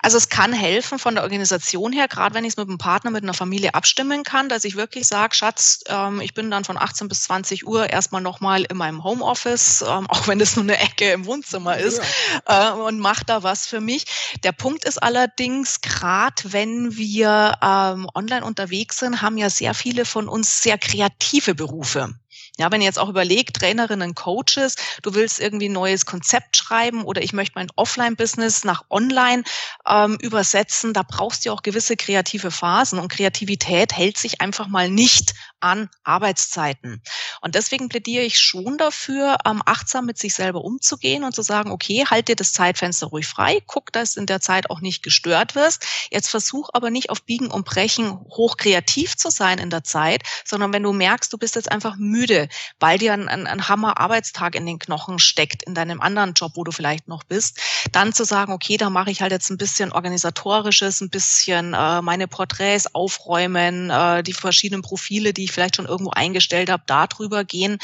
Also 0.04 0.18
es 0.18 0.28
kann 0.28 0.52
helfen 0.52 0.98
von 0.98 1.14
der 1.14 1.24
Organisation 1.24 1.90
her, 1.90 2.08
gerade 2.08 2.34
wenn 2.34 2.44
ich 2.44 2.52
es 2.52 2.56
mit 2.58 2.68
einem 2.68 2.76
Partner, 2.76 3.10
mit 3.10 3.22
einer 3.22 3.32
Familie 3.32 3.72
abstimmen 3.72 4.22
kann, 4.22 4.50
dass 4.50 4.64
ich 4.64 4.76
wirklich 4.76 5.06
sage, 5.06 5.34
Schatz, 5.34 5.80
ähm, 5.88 6.20
ich 6.20 6.34
bin 6.34 6.50
dann 6.50 6.62
von 6.62 6.76
18 6.76 7.08
bis 7.08 7.22
20 7.22 7.66
Uhr 7.66 7.88
erstmal 7.88 8.20
nochmal 8.20 8.64
in 8.64 8.76
meinem 8.76 9.02
Homeoffice, 9.02 9.80
ähm, 9.80 10.06
auch 10.10 10.28
wenn 10.28 10.42
es 10.42 10.56
nur 10.56 10.64
eine 10.64 10.78
Ecke 10.78 11.10
im 11.10 11.24
Wohnzimmer 11.24 11.78
ist, 11.78 12.02
ja. 12.46 12.72
äh, 12.72 12.72
und 12.74 12.98
mache 12.98 13.24
da 13.24 13.42
was 13.44 13.66
für 13.66 13.80
mich. 13.80 14.04
Der 14.42 14.52
Punkt 14.52 14.84
ist 14.84 15.02
allerdings, 15.02 15.80
gerade 15.80 16.52
wenn 16.52 16.98
wir 16.98 17.56
ähm, 17.62 18.06
online 18.14 18.44
unterwegs 18.44 18.98
sind, 18.98 19.22
haben 19.22 19.38
ja 19.38 19.48
sehr 19.48 19.72
viele 19.72 20.04
von 20.04 20.28
uns 20.28 20.60
sehr 20.60 20.76
kreative 20.76 21.54
Berufe. 21.54 22.14
Ja, 22.56 22.70
wenn 22.70 22.80
ihr 22.80 22.86
jetzt 22.86 23.00
auch 23.00 23.08
überlegt, 23.08 23.56
Trainerinnen, 23.56 24.14
Coaches, 24.14 24.76
du 25.02 25.14
willst 25.14 25.40
irgendwie 25.40 25.68
ein 25.68 25.72
neues 25.72 26.06
Konzept 26.06 26.56
schreiben 26.56 27.04
oder 27.04 27.20
ich 27.20 27.32
möchte 27.32 27.54
mein 27.56 27.66
Offline-Business 27.74 28.62
nach 28.62 28.84
Online 28.90 29.42
ähm, 29.88 30.16
übersetzen, 30.20 30.92
da 30.92 31.02
brauchst 31.02 31.44
du 31.44 31.50
auch 31.50 31.62
gewisse 31.62 31.96
kreative 31.96 32.52
Phasen 32.52 33.00
und 33.00 33.08
Kreativität 33.08 33.96
hält 33.96 34.18
sich 34.18 34.40
einfach 34.40 34.68
mal 34.68 34.88
nicht 34.88 35.34
an 35.64 35.88
Arbeitszeiten. 36.04 37.02
Und 37.40 37.54
deswegen 37.54 37.88
plädiere 37.88 38.22
ich 38.22 38.38
schon 38.38 38.76
dafür, 38.76 39.38
ähm, 39.46 39.62
achtsam 39.64 40.04
mit 40.04 40.18
sich 40.18 40.34
selber 40.34 40.62
umzugehen 40.62 41.24
und 41.24 41.34
zu 41.34 41.40
sagen, 41.40 41.70
okay, 41.70 42.04
halt 42.08 42.28
dir 42.28 42.36
das 42.36 42.52
Zeitfenster 42.52 43.06
ruhig 43.06 43.26
frei, 43.26 43.62
guck, 43.66 43.90
dass 43.90 44.16
in 44.16 44.26
der 44.26 44.40
Zeit 44.40 44.68
auch 44.68 44.82
nicht 44.82 45.02
gestört 45.02 45.54
wirst. 45.54 45.86
Jetzt 46.10 46.28
versuch 46.28 46.68
aber 46.74 46.90
nicht 46.90 47.08
auf 47.08 47.22
Biegen 47.22 47.50
und 47.50 47.64
Brechen 47.64 48.12
hoch 48.12 48.58
kreativ 48.58 49.16
zu 49.16 49.30
sein 49.30 49.58
in 49.58 49.70
der 49.70 49.84
Zeit, 49.84 50.22
sondern 50.44 50.72
wenn 50.74 50.82
du 50.82 50.92
merkst, 50.92 51.32
du 51.32 51.38
bist 51.38 51.56
jetzt 51.56 51.72
einfach 51.72 51.96
müde, 51.96 52.48
weil 52.78 52.98
dir 52.98 53.14
ein, 53.14 53.28
ein, 53.28 53.46
ein 53.46 53.66
Hammer-Arbeitstag 53.66 54.54
in 54.54 54.66
den 54.66 54.78
Knochen 54.78 55.18
steckt, 55.18 55.62
in 55.62 55.74
deinem 55.74 56.02
anderen 56.02 56.34
Job, 56.34 56.52
wo 56.56 56.64
du 56.64 56.72
vielleicht 56.72 57.08
noch 57.08 57.24
bist, 57.24 57.58
dann 57.90 58.12
zu 58.12 58.24
sagen, 58.24 58.52
okay, 58.52 58.76
da 58.76 58.90
mache 58.90 59.10
ich 59.10 59.22
halt 59.22 59.32
jetzt 59.32 59.48
ein 59.48 59.56
bisschen 59.56 59.92
organisatorisches, 59.92 61.00
ein 61.00 61.08
bisschen 61.08 61.72
äh, 61.72 62.02
meine 62.02 62.28
Porträts 62.28 62.94
aufräumen, 62.94 63.88
äh, 63.88 64.22
die 64.22 64.34
verschiedenen 64.34 64.82
Profile, 64.82 65.32
die 65.32 65.44
ich 65.44 65.53
vielleicht 65.54 65.76
schon 65.76 65.86
irgendwo 65.86 66.10
eingestellt 66.10 66.70
habe, 66.70 66.82
darüber 66.86 67.44
gehen. 67.44 67.78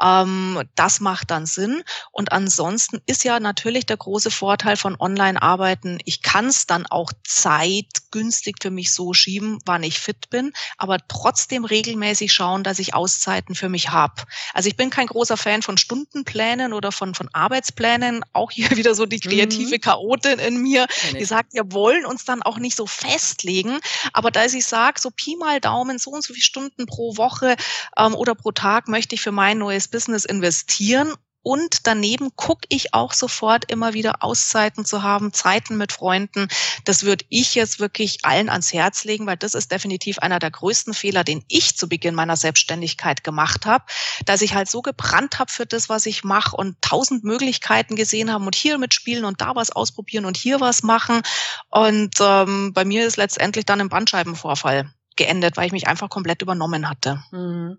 Ähm, 0.00 0.62
das 0.74 1.00
macht 1.00 1.30
dann 1.30 1.46
Sinn. 1.46 1.82
Und 2.12 2.32
ansonsten 2.32 3.00
ist 3.06 3.24
ja 3.24 3.40
natürlich 3.40 3.86
der 3.86 3.96
große 3.96 4.30
Vorteil 4.30 4.76
von 4.76 4.96
Online-Arbeiten, 4.98 5.98
ich 6.04 6.22
kann 6.22 6.46
es 6.46 6.66
dann 6.66 6.86
auch 6.86 7.12
zeitgünstig 7.24 8.56
für 8.62 8.70
mich 8.70 8.94
so 8.94 9.12
schieben, 9.12 9.58
wann 9.66 9.82
ich 9.82 9.98
fit 9.98 10.30
bin, 10.30 10.52
aber 10.78 10.98
trotzdem 11.08 11.64
regelmäßig 11.64 12.32
schauen, 12.32 12.62
dass 12.62 12.78
ich 12.78 12.94
Auszeiten 12.94 13.54
für 13.54 13.68
mich 13.68 13.90
habe. 13.90 14.22
Also 14.54 14.68
ich 14.68 14.76
bin 14.76 14.90
kein 14.90 15.06
großer 15.06 15.36
Fan 15.36 15.62
von 15.62 15.76
Stundenplänen 15.78 16.72
oder 16.72 16.92
von, 16.92 17.14
von 17.14 17.28
Arbeitsplänen. 17.32 18.24
Auch 18.32 18.50
hier 18.50 18.70
wieder 18.76 18.94
so 18.94 19.06
die 19.06 19.16
mhm. 19.16 19.30
kreative 19.30 19.78
Chaotin 19.78 20.38
in 20.38 20.62
mir, 20.62 20.86
die 21.12 21.24
sagt, 21.24 21.54
wir 21.54 21.72
wollen 21.72 22.06
uns 22.06 22.24
dann 22.24 22.42
auch 22.42 22.58
nicht 22.58 22.76
so 22.76 22.86
festlegen. 22.86 23.80
Aber 24.12 24.30
da 24.30 24.44
ich 24.44 24.66
sage, 24.66 25.00
so 25.00 25.10
Pi 25.10 25.36
mal 25.36 25.60
Daumen, 25.60 25.98
so 25.98 26.10
und 26.10 26.22
so 26.22 26.34
viele 26.34 26.44
Stunden 26.44 26.86
pro 26.86 26.99
Woche 27.16 27.56
ähm, 27.96 28.14
oder 28.14 28.34
pro 28.34 28.52
Tag 28.52 28.88
möchte 28.88 29.14
ich 29.14 29.22
für 29.22 29.32
mein 29.32 29.58
neues 29.58 29.88
Business 29.88 30.24
investieren 30.24 31.14
und 31.42 31.86
daneben 31.86 32.36
gucke 32.36 32.66
ich 32.68 32.92
auch 32.92 33.14
sofort 33.14 33.70
immer 33.70 33.94
wieder 33.94 34.22
Auszeiten 34.22 34.84
zu 34.84 35.02
haben, 35.02 35.32
Zeiten 35.32 35.78
mit 35.78 35.92
Freunden. 35.92 36.48
Das 36.84 37.04
würde 37.04 37.24
ich 37.30 37.54
jetzt 37.54 37.80
wirklich 37.80 38.24
allen 38.24 38.50
ans 38.50 38.74
Herz 38.74 39.04
legen, 39.04 39.26
weil 39.26 39.38
das 39.38 39.54
ist 39.54 39.72
definitiv 39.72 40.18
einer 40.18 40.38
der 40.38 40.50
größten 40.50 40.92
Fehler, 40.92 41.24
den 41.24 41.42
ich 41.48 41.76
zu 41.76 41.88
Beginn 41.88 42.14
meiner 42.14 42.36
Selbstständigkeit 42.36 43.24
gemacht 43.24 43.64
habe, 43.64 43.84
dass 44.26 44.42
ich 44.42 44.54
halt 44.54 44.68
so 44.68 44.82
gebrannt 44.82 45.38
habe 45.38 45.50
für 45.50 45.64
das, 45.64 45.88
was 45.88 46.04
ich 46.04 46.24
mache 46.24 46.56
und 46.56 46.80
tausend 46.82 47.24
Möglichkeiten 47.24 47.96
gesehen 47.96 48.30
haben 48.30 48.44
und 48.44 48.54
hier 48.54 48.76
mitspielen 48.76 49.24
und 49.24 49.40
da 49.40 49.56
was 49.56 49.70
ausprobieren 49.70 50.26
und 50.26 50.36
hier 50.36 50.60
was 50.60 50.82
machen. 50.82 51.22
Und 51.70 52.16
ähm, 52.20 52.72
bei 52.74 52.84
mir 52.84 53.06
ist 53.06 53.16
letztendlich 53.16 53.64
dann 53.64 53.80
ein 53.80 53.88
Bandscheibenvorfall 53.88 54.92
geendet, 55.20 55.58
weil 55.58 55.66
ich 55.66 55.72
mich 55.72 55.86
einfach 55.86 56.08
komplett 56.08 56.40
übernommen 56.40 56.88
hatte. 56.88 57.22
Mhm. 57.30 57.76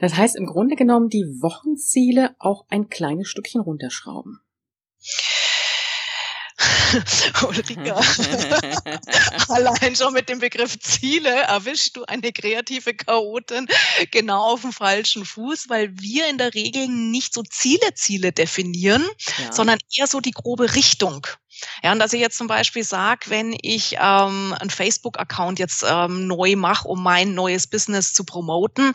Das 0.00 0.14
heißt 0.14 0.36
im 0.36 0.46
Grunde 0.46 0.76
genommen 0.76 1.08
die 1.08 1.24
Wochenziele 1.40 2.36
auch 2.38 2.66
ein 2.68 2.90
kleines 2.90 3.28
Stückchen 3.28 3.62
runterschrauben. 3.62 4.40
Ulrike, 7.48 7.94
allein 9.48 9.96
schon 9.96 10.12
mit 10.12 10.28
dem 10.28 10.40
Begriff 10.40 10.78
Ziele 10.78 11.30
erwischst 11.30 11.96
du 11.96 12.04
eine 12.04 12.30
kreative 12.32 12.92
Chaotin 12.92 13.66
genau 14.10 14.52
auf 14.52 14.60
dem 14.60 14.72
falschen 14.72 15.24
Fuß, 15.24 15.70
weil 15.70 15.98
wir 15.98 16.28
in 16.28 16.36
der 16.36 16.52
Regel 16.52 16.88
nicht 16.88 17.32
so 17.32 17.42
Ziele, 17.42 17.94
Ziele 17.94 18.32
definieren, 18.32 19.04
ja. 19.38 19.52
sondern 19.52 19.78
eher 19.96 20.06
so 20.06 20.20
die 20.20 20.32
grobe 20.32 20.74
Richtung. 20.74 21.26
Ja, 21.82 21.92
und 21.92 21.98
dass 21.98 22.12
ich 22.12 22.20
jetzt 22.20 22.38
zum 22.38 22.46
Beispiel 22.46 22.84
sage, 22.84 23.26
wenn 23.28 23.56
ich 23.60 23.96
ähm, 24.00 24.54
einen 24.58 24.70
Facebook-Account 24.70 25.58
jetzt 25.58 25.84
ähm, 25.88 26.26
neu 26.26 26.56
mache, 26.56 26.88
um 26.88 27.02
mein 27.02 27.34
neues 27.34 27.66
Business 27.66 28.12
zu 28.12 28.24
promoten, 28.24 28.92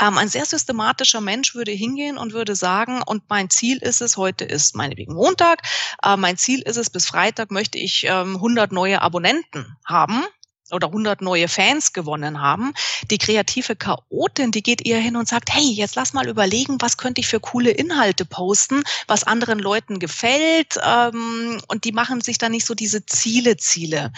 ähm, 0.00 0.18
ein 0.18 0.28
sehr 0.28 0.44
systematischer 0.44 1.20
Mensch 1.20 1.54
würde 1.54 1.72
hingehen 1.72 2.18
und 2.18 2.32
würde 2.32 2.54
sagen, 2.54 3.02
und 3.04 3.24
mein 3.28 3.50
Ziel 3.50 3.78
ist 3.78 4.00
es, 4.00 4.16
heute 4.16 4.44
ist 4.44 4.74
meinetwegen 4.74 5.14
Montag, 5.14 5.62
äh, 6.02 6.16
mein 6.16 6.36
Ziel 6.36 6.60
ist 6.62 6.76
es, 6.76 6.90
bis 6.90 7.06
Freitag 7.06 7.50
möchte 7.50 7.78
ich 7.78 8.04
ähm, 8.04 8.36
100 8.36 8.72
neue 8.72 9.02
Abonnenten 9.02 9.76
haben 9.84 10.24
oder 10.72 10.88
100 10.88 11.22
neue 11.22 11.48
Fans 11.48 11.92
gewonnen 11.92 12.40
haben. 12.40 12.72
Die 13.10 13.18
kreative 13.18 13.76
Chaotin, 13.76 14.50
die 14.50 14.62
geht 14.62 14.86
eher 14.86 15.00
hin 15.00 15.16
und 15.16 15.28
sagt, 15.28 15.52
hey, 15.52 15.70
jetzt 15.70 15.96
lass 15.96 16.12
mal 16.12 16.28
überlegen, 16.28 16.76
was 16.80 16.96
könnte 16.96 17.20
ich 17.20 17.28
für 17.28 17.40
coole 17.40 17.70
Inhalte 17.70 18.24
posten, 18.24 18.82
was 19.06 19.24
anderen 19.24 19.58
Leuten 19.58 19.98
gefällt. 19.98 20.76
Ähm, 20.84 21.60
und 21.68 21.84
die 21.84 21.92
machen 21.92 22.20
sich 22.20 22.38
dann 22.38 22.52
nicht 22.52 22.66
so 22.66 22.74
diese 22.74 23.04
Ziele, 23.06 23.56
Ziele. 23.56 24.12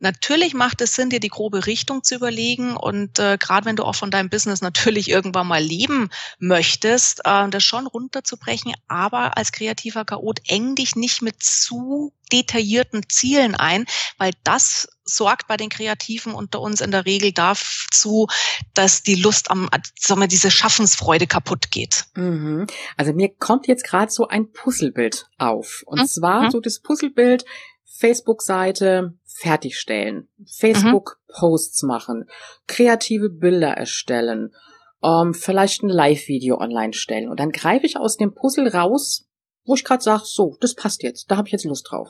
Natürlich 0.00 0.54
macht 0.54 0.80
es 0.80 0.94
Sinn, 0.94 1.10
dir 1.10 1.20
die 1.20 1.28
grobe 1.28 1.66
Richtung 1.66 2.02
zu 2.02 2.14
überlegen. 2.14 2.76
Und 2.76 3.18
äh, 3.18 3.38
gerade 3.38 3.66
wenn 3.66 3.76
du 3.76 3.84
auch 3.84 3.94
von 3.94 4.10
deinem 4.10 4.30
Business 4.30 4.60
natürlich 4.60 5.08
irgendwann 5.08 5.46
mal 5.46 5.62
leben 5.62 6.10
möchtest, 6.38 7.20
äh, 7.24 7.48
das 7.48 7.62
schon 7.64 7.86
runterzubrechen. 7.86 8.72
Aber 8.88 9.36
als 9.36 9.52
kreativer 9.52 10.04
Chaot 10.04 10.40
eng 10.46 10.74
dich 10.74 10.96
nicht 10.96 11.22
mit 11.22 11.42
zu 11.42 12.12
detaillierten 12.32 13.02
Zielen 13.08 13.54
ein, 13.54 13.86
weil 14.18 14.32
das 14.44 14.88
sorgt 15.04 15.48
bei 15.48 15.56
den 15.56 15.68
Kreativen 15.68 16.34
unter 16.34 16.60
uns 16.60 16.80
in 16.80 16.90
der 16.90 17.06
Regel 17.06 17.32
dazu, 17.32 18.28
dass 18.74 19.02
die 19.02 19.16
Lust 19.16 19.50
am, 19.50 19.68
sagen 19.98 20.20
wir, 20.20 20.28
diese 20.28 20.50
Schaffensfreude 20.50 21.26
kaputt 21.26 21.70
geht. 21.70 22.06
Mhm. 22.14 22.66
Also 22.96 23.12
mir 23.12 23.34
kommt 23.34 23.66
jetzt 23.66 23.84
gerade 23.84 24.10
so 24.10 24.28
ein 24.28 24.50
Puzzlebild 24.52 25.26
auf. 25.38 25.82
Und 25.86 26.00
mhm. 26.00 26.06
zwar 26.06 26.50
so 26.50 26.60
das 26.60 26.80
Puzzlebild 26.80 27.44
Facebook-Seite 27.98 29.14
fertigstellen, 29.24 30.28
Facebook-Posts 30.58 31.82
machen, 31.84 32.26
kreative 32.66 33.28
Bilder 33.28 33.70
erstellen, 33.70 34.50
ähm, 35.02 35.34
vielleicht 35.34 35.82
ein 35.82 35.88
Live-Video 35.88 36.58
online 36.58 36.92
stellen. 36.92 37.28
Und 37.28 37.40
dann 37.40 37.50
greife 37.50 37.86
ich 37.86 37.96
aus 37.96 38.16
dem 38.16 38.34
Puzzle 38.34 38.68
raus, 38.68 39.28
wo 39.64 39.74
ich 39.74 39.84
gerade 39.84 40.02
sage, 40.02 40.22
so, 40.24 40.56
das 40.60 40.74
passt 40.74 41.02
jetzt, 41.02 41.30
da 41.30 41.36
habe 41.36 41.48
ich 41.48 41.52
jetzt 41.52 41.64
Lust 41.64 41.90
drauf. 41.90 42.08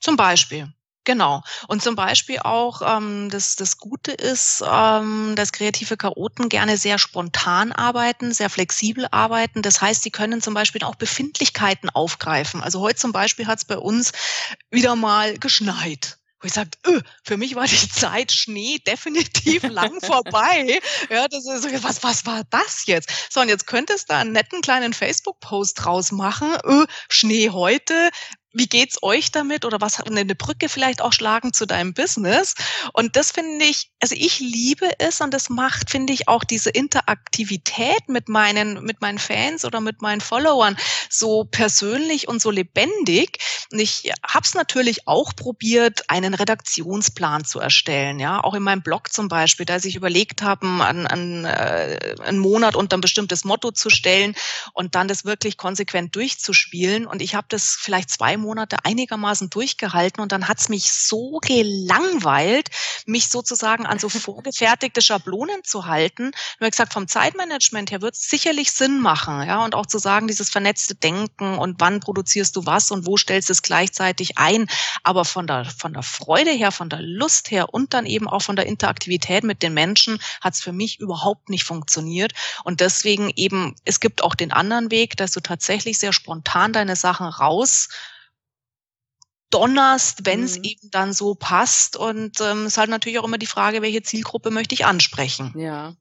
Zum 0.00 0.16
Beispiel. 0.16 0.72
Genau. 1.04 1.42
Und 1.68 1.82
zum 1.82 1.96
Beispiel 1.96 2.38
auch, 2.38 2.80
ähm, 2.82 3.28
das, 3.30 3.56
das 3.56 3.76
Gute 3.76 4.12
ist, 4.12 4.64
ähm, 4.66 5.34
dass 5.36 5.52
kreative 5.52 5.98
Chaoten 5.98 6.48
gerne 6.48 6.78
sehr 6.78 6.98
spontan 6.98 7.72
arbeiten, 7.72 8.32
sehr 8.32 8.48
flexibel 8.48 9.06
arbeiten. 9.10 9.60
Das 9.60 9.82
heißt, 9.82 10.02
sie 10.02 10.10
können 10.10 10.40
zum 10.40 10.54
Beispiel 10.54 10.82
auch 10.82 10.94
Befindlichkeiten 10.94 11.90
aufgreifen. 11.90 12.62
Also 12.62 12.80
heute 12.80 12.98
zum 12.98 13.12
Beispiel 13.12 13.46
hat 13.46 13.58
es 13.58 13.64
bei 13.66 13.76
uns 13.76 14.12
wieder 14.70 14.96
mal 14.96 15.38
geschneit 15.38 16.18
wo 16.44 16.46
ich 16.46 16.52
sage, 16.52 16.70
öh, 16.86 17.00
für 17.22 17.38
mich 17.38 17.54
war 17.54 17.66
die 17.66 17.88
Zeit 17.88 18.30
Schnee 18.30 18.78
definitiv 18.86 19.62
lang 19.70 19.98
vorbei. 20.02 20.78
Ja, 21.08 21.26
das 21.26 21.46
ist, 21.46 21.82
was, 21.82 22.02
was 22.02 22.26
war 22.26 22.42
das 22.50 22.84
jetzt? 22.84 23.10
So, 23.30 23.40
und 23.40 23.48
jetzt 23.48 23.66
könntest 23.66 24.10
du 24.10 24.14
einen 24.14 24.32
netten 24.32 24.60
kleinen 24.60 24.92
Facebook-Post 24.92 25.82
draus 25.82 26.12
machen. 26.12 26.54
Öh, 26.64 26.84
Schnee 27.08 27.48
heute, 27.48 28.10
wie 28.54 28.66
geht's 28.66 29.02
euch 29.02 29.30
damit 29.32 29.64
oder 29.64 29.80
was 29.80 30.00
eine 30.00 30.34
Brücke 30.34 30.68
vielleicht 30.68 31.02
auch 31.02 31.12
schlagen 31.12 31.52
zu 31.52 31.66
deinem 31.66 31.94
Business? 31.94 32.54
Und 32.92 33.16
das 33.16 33.32
finde 33.32 33.64
ich 33.64 33.90
also 34.00 34.14
ich 34.18 34.40
liebe 34.40 34.90
es 34.98 35.20
und 35.20 35.32
das 35.32 35.48
macht 35.48 35.90
finde 35.90 36.12
ich 36.12 36.28
auch 36.28 36.44
diese 36.44 36.70
Interaktivität 36.70 38.08
mit 38.08 38.28
meinen 38.28 38.82
mit 38.84 39.00
meinen 39.00 39.18
Fans 39.18 39.64
oder 39.64 39.80
mit 39.80 40.02
meinen 40.02 40.20
Followern 40.20 40.76
so 41.08 41.44
persönlich 41.44 42.28
und 42.28 42.40
so 42.40 42.50
lebendig. 42.50 43.38
Und 43.72 43.78
ich 43.78 44.12
habe 44.26 44.44
es 44.44 44.54
natürlich 44.54 45.06
auch 45.06 45.34
probiert 45.36 46.04
einen 46.08 46.34
Redaktionsplan 46.34 47.44
zu 47.44 47.60
erstellen 47.60 48.18
ja. 48.20 48.42
Auch 48.42 48.54
in 48.54 48.62
meinem 48.62 48.82
Blog 48.82 49.12
zum 49.12 49.28
Beispiel 49.28 49.66
da 49.66 49.76
ich 49.76 49.96
überlegt 49.96 50.42
haben 50.42 50.80
an, 50.80 51.06
an 51.06 51.44
äh, 51.44 52.14
einen 52.22 52.38
Monat 52.38 52.76
unter 52.76 52.96
ein 52.96 53.00
bestimmtes 53.00 53.44
Motto 53.44 53.70
zu 53.70 53.90
stellen 53.90 54.34
und 54.72 54.94
dann 54.94 55.08
das 55.08 55.24
wirklich 55.24 55.56
konsequent 55.56 56.14
durchzuspielen. 56.16 57.06
Und 57.06 57.22
ich 57.22 57.34
habe 57.34 57.46
das 57.50 57.76
vielleicht 57.78 58.10
zwei 58.10 58.36
Monate 58.44 58.76
einigermaßen 58.84 59.50
durchgehalten 59.50 60.22
und 60.22 60.32
dann 60.32 60.48
hat's 60.48 60.68
mich 60.68 60.92
so 60.92 61.38
gelangweilt, 61.40 62.68
mich 63.06 63.28
sozusagen 63.28 63.86
an 63.86 63.98
so 63.98 64.08
vorgefertigte 64.08 65.02
Schablonen 65.02 65.64
zu 65.64 65.86
halten. 65.86 66.30
Ich 66.34 66.60
habe 66.60 66.70
gesagt, 66.70 66.92
vom 66.92 67.08
Zeitmanagement 67.08 67.90
her 67.90 68.02
wird 68.02 68.14
es 68.14 68.28
sicherlich 68.28 68.70
Sinn 68.70 69.00
machen, 69.00 69.42
ja, 69.46 69.64
und 69.64 69.74
auch 69.74 69.86
zu 69.86 69.98
sagen, 69.98 70.28
dieses 70.28 70.50
vernetzte 70.50 70.94
Denken 70.94 71.58
und 71.58 71.80
wann 71.80 72.00
produzierst 72.00 72.54
du 72.56 72.66
was 72.66 72.90
und 72.90 73.06
wo 73.06 73.16
stellst 73.16 73.48
du 73.48 73.52
es 73.52 73.62
gleichzeitig 73.62 74.38
ein. 74.38 74.68
Aber 75.02 75.24
von 75.24 75.46
der, 75.46 75.64
von 75.64 75.92
der 75.92 76.02
Freude 76.02 76.50
her, 76.50 76.70
von 76.70 76.88
der 76.88 77.00
Lust 77.00 77.50
her 77.50 77.72
und 77.72 77.94
dann 77.94 78.06
eben 78.06 78.28
auch 78.28 78.42
von 78.42 78.56
der 78.56 78.66
Interaktivität 78.66 79.44
mit 79.44 79.62
den 79.62 79.74
Menschen 79.74 80.20
hat's 80.40 80.60
für 80.60 80.72
mich 80.72 81.00
überhaupt 81.00 81.48
nicht 81.48 81.64
funktioniert. 81.64 82.32
Und 82.64 82.80
deswegen 82.80 83.30
eben, 83.34 83.74
es 83.84 84.00
gibt 84.00 84.22
auch 84.22 84.34
den 84.34 84.52
anderen 84.52 84.90
Weg, 84.90 85.16
dass 85.16 85.32
du 85.32 85.40
tatsächlich 85.40 85.98
sehr 85.98 86.12
spontan 86.12 86.72
deine 86.72 86.96
Sachen 86.96 87.26
raus 87.26 87.88
donnerst, 89.54 90.26
wenn 90.26 90.42
es 90.42 90.58
mhm. 90.58 90.64
eben 90.64 90.90
dann 90.90 91.12
so 91.12 91.34
passt. 91.34 91.96
Und 91.96 92.40
es 92.40 92.46
ähm, 92.46 92.66
ist 92.66 92.76
halt 92.76 92.90
natürlich 92.90 93.18
auch 93.18 93.24
immer 93.24 93.38
die 93.38 93.46
Frage, 93.46 93.82
welche 93.82 94.02
Zielgruppe 94.02 94.50
möchte 94.50 94.74
ich 94.74 94.84
ansprechen. 94.84 95.54
Ja. 95.56 95.94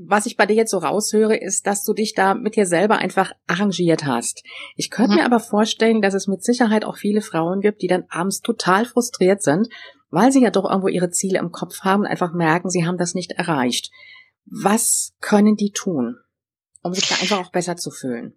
Was 0.00 0.26
ich 0.26 0.36
bei 0.36 0.46
dir 0.46 0.56
jetzt 0.56 0.72
so 0.72 0.78
raushöre, 0.78 1.36
ist, 1.36 1.68
dass 1.68 1.84
du 1.84 1.92
dich 1.94 2.14
da 2.14 2.34
mit 2.34 2.56
dir 2.56 2.66
selber 2.66 2.98
einfach 2.98 3.30
arrangiert 3.46 4.04
hast. 4.04 4.42
Ich 4.74 4.90
könnte 4.90 5.12
mhm. 5.12 5.18
mir 5.18 5.24
aber 5.24 5.38
vorstellen, 5.38 6.02
dass 6.02 6.14
es 6.14 6.26
mit 6.26 6.42
Sicherheit 6.42 6.84
auch 6.84 6.96
viele 6.96 7.20
Frauen 7.20 7.60
gibt, 7.60 7.80
die 7.80 7.86
dann 7.86 8.04
abends 8.08 8.40
total 8.40 8.86
frustriert 8.86 9.42
sind, 9.42 9.68
weil 10.10 10.32
sie 10.32 10.42
ja 10.42 10.50
doch 10.50 10.64
irgendwo 10.68 10.88
ihre 10.88 11.10
Ziele 11.10 11.38
im 11.38 11.52
Kopf 11.52 11.80
haben 11.82 12.00
und 12.02 12.08
einfach 12.08 12.32
merken, 12.32 12.70
sie 12.70 12.86
haben 12.86 12.98
das 12.98 13.14
nicht 13.14 13.32
erreicht. 13.32 13.90
Was 14.46 15.14
können 15.20 15.54
die 15.56 15.70
tun, 15.70 16.16
um 16.82 16.92
sich 16.92 17.08
da 17.08 17.14
einfach 17.14 17.38
auch 17.38 17.52
besser 17.52 17.76
zu 17.76 17.90
fühlen? 17.90 18.34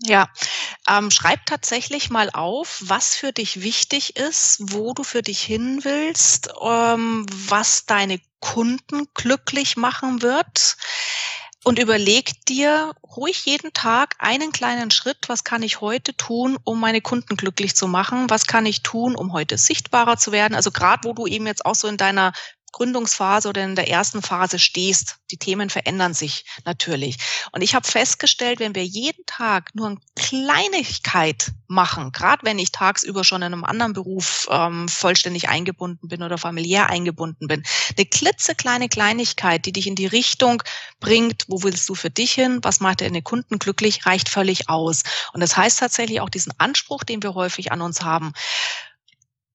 Ja, 0.00 0.28
ähm, 0.88 1.10
schreib 1.10 1.46
tatsächlich 1.46 2.10
mal 2.10 2.28
auf, 2.30 2.80
was 2.84 3.14
für 3.14 3.32
dich 3.32 3.62
wichtig 3.62 4.16
ist, 4.16 4.58
wo 4.60 4.92
du 4.92 5.04
für 5.04 5.22
dich 5.22 5.40
hin 5.40 5.80
willst, 5.84 6.50
ähm, 6.62 7.24
was 7.30 7.86
deine 7.86 8.20
Kunden 8.40 9.06
glücklich 9.14 9.76
machen 9.78 10.20
wird. 10.20 10.76
Und 11.64 11.78
überleg 11.80 12.44
dir 12.46 12.92
ruhig 13.16 13.44
jeden 13.46 13.72
Tag 13.72 14.14
einen 14.18 14.52
kleinen 14.52 14.90
Schritt, 14.92 15.28
was 15.28 15.42
kann 15.44 15.62
ich 15.62 15.80
heute 15.80 16.16
tun, 16.16 16.58
um 16.62 16.78
meine 16.78 17.00
Kunden 17.00 17.36
glücklich 17.36 17.74
zu 17.74 17.88
machen? 17.88 18.30
Was 18.30 18.46
kann 18.46 18.66
ich 18.66 18.82
tun, 18.82 19.16
um 19.16 19.32
heute 19.32 19.58
sichtbarer 19.58 20.16
zu 20.18 20.30
werden? 20.30 20.54
Also 20.54 20.70
gerade 20.70 21.04
wo 21.08 21.14
du 21.14 21.26
eben 21.26 21.46
jetzt 21.46 21.66
auch 21.66 21.74
so 21.74 21.88
in 21.88 21.96
deiner 21.96 22.32
Gründungsphase 22.76 23.48
oder 23.48 23.64
in 23.64 23.74
der 23.74 23.88
ersten 23.88 24.20
Phase 24.20 24.58
stehst. 24.58 25.16
Die 25.30 25.38
Themen 25.38 25.70
verändern 25.70 26.12
sich 26.12 26.44
natürlich. 26.66 27.16
Und 27.52 27.62
ich 27.62 27.74
habe 27.74 27.88
festgestellt, 27.88 28.60
wenn 28.60 28.74
wir 28.74 28.84
jeden 28.84 29.24
Tag 29.24 29.74
nur 29.74 29.86
eine 29.86 29.96
Kleinigkeit 30.14 31.52
machen, 31.68 32.12
gerade 32.12 32.44
wenn 32.44 32.58
ich 32.58 32.72
tagsüber 32.72 33.24
schon 33.24 33.40
in 33.40 33.54
einem 33.54 33.64
anderen 33.64 33.94
Beruf 33.94 34.46
ähm, 34.50 34.88
vollständig 34.88 35.48
eingebunden 35.48 36.06
bin 36.08 36.22
oder 36.22 36.36
familiär 36.36 36.90
eingebunden 36.90 37.48
bin, 37.48 37.62
eine 37.96 38.04
klitzekleine 38.04 38.90
Kleinigkeit, 38.90 39.64
die 39.64 39.72
dich 39.72 39.86
in 39.86 39.94
die 39.94 40.04
Richtung 40.04 40.62
bringt, 41.00 41.46
wo 41.48 41.62
willst 41.62 41.88
du 41.88 41.94
für 41.94 42.10
dich 42.10 42.32
hin, 42.32 42.58
was 42.60 42.80
macht 42.80 43.00
deine 43.00 43.22
Kunden 43.22 43.58
glücklich, 43.58 44.04
reicht 44.04 44.28
völlig 44.28 44.68
aus. 44.68 45.02
Und 45.32 45.40
das 45.40 45.56
heißt 45.56 45.78
tatsächlich 45.78 46.20
auch 46.20 46.28
diesen 46.28 46.52
Anspruch, 46.58 47.04
den 47.04 47.22
wir 47.22 47.32
häufig 47.32 47.72
an 47.72 47.80
uns 47.80 48.02
haben, 48.02 48.34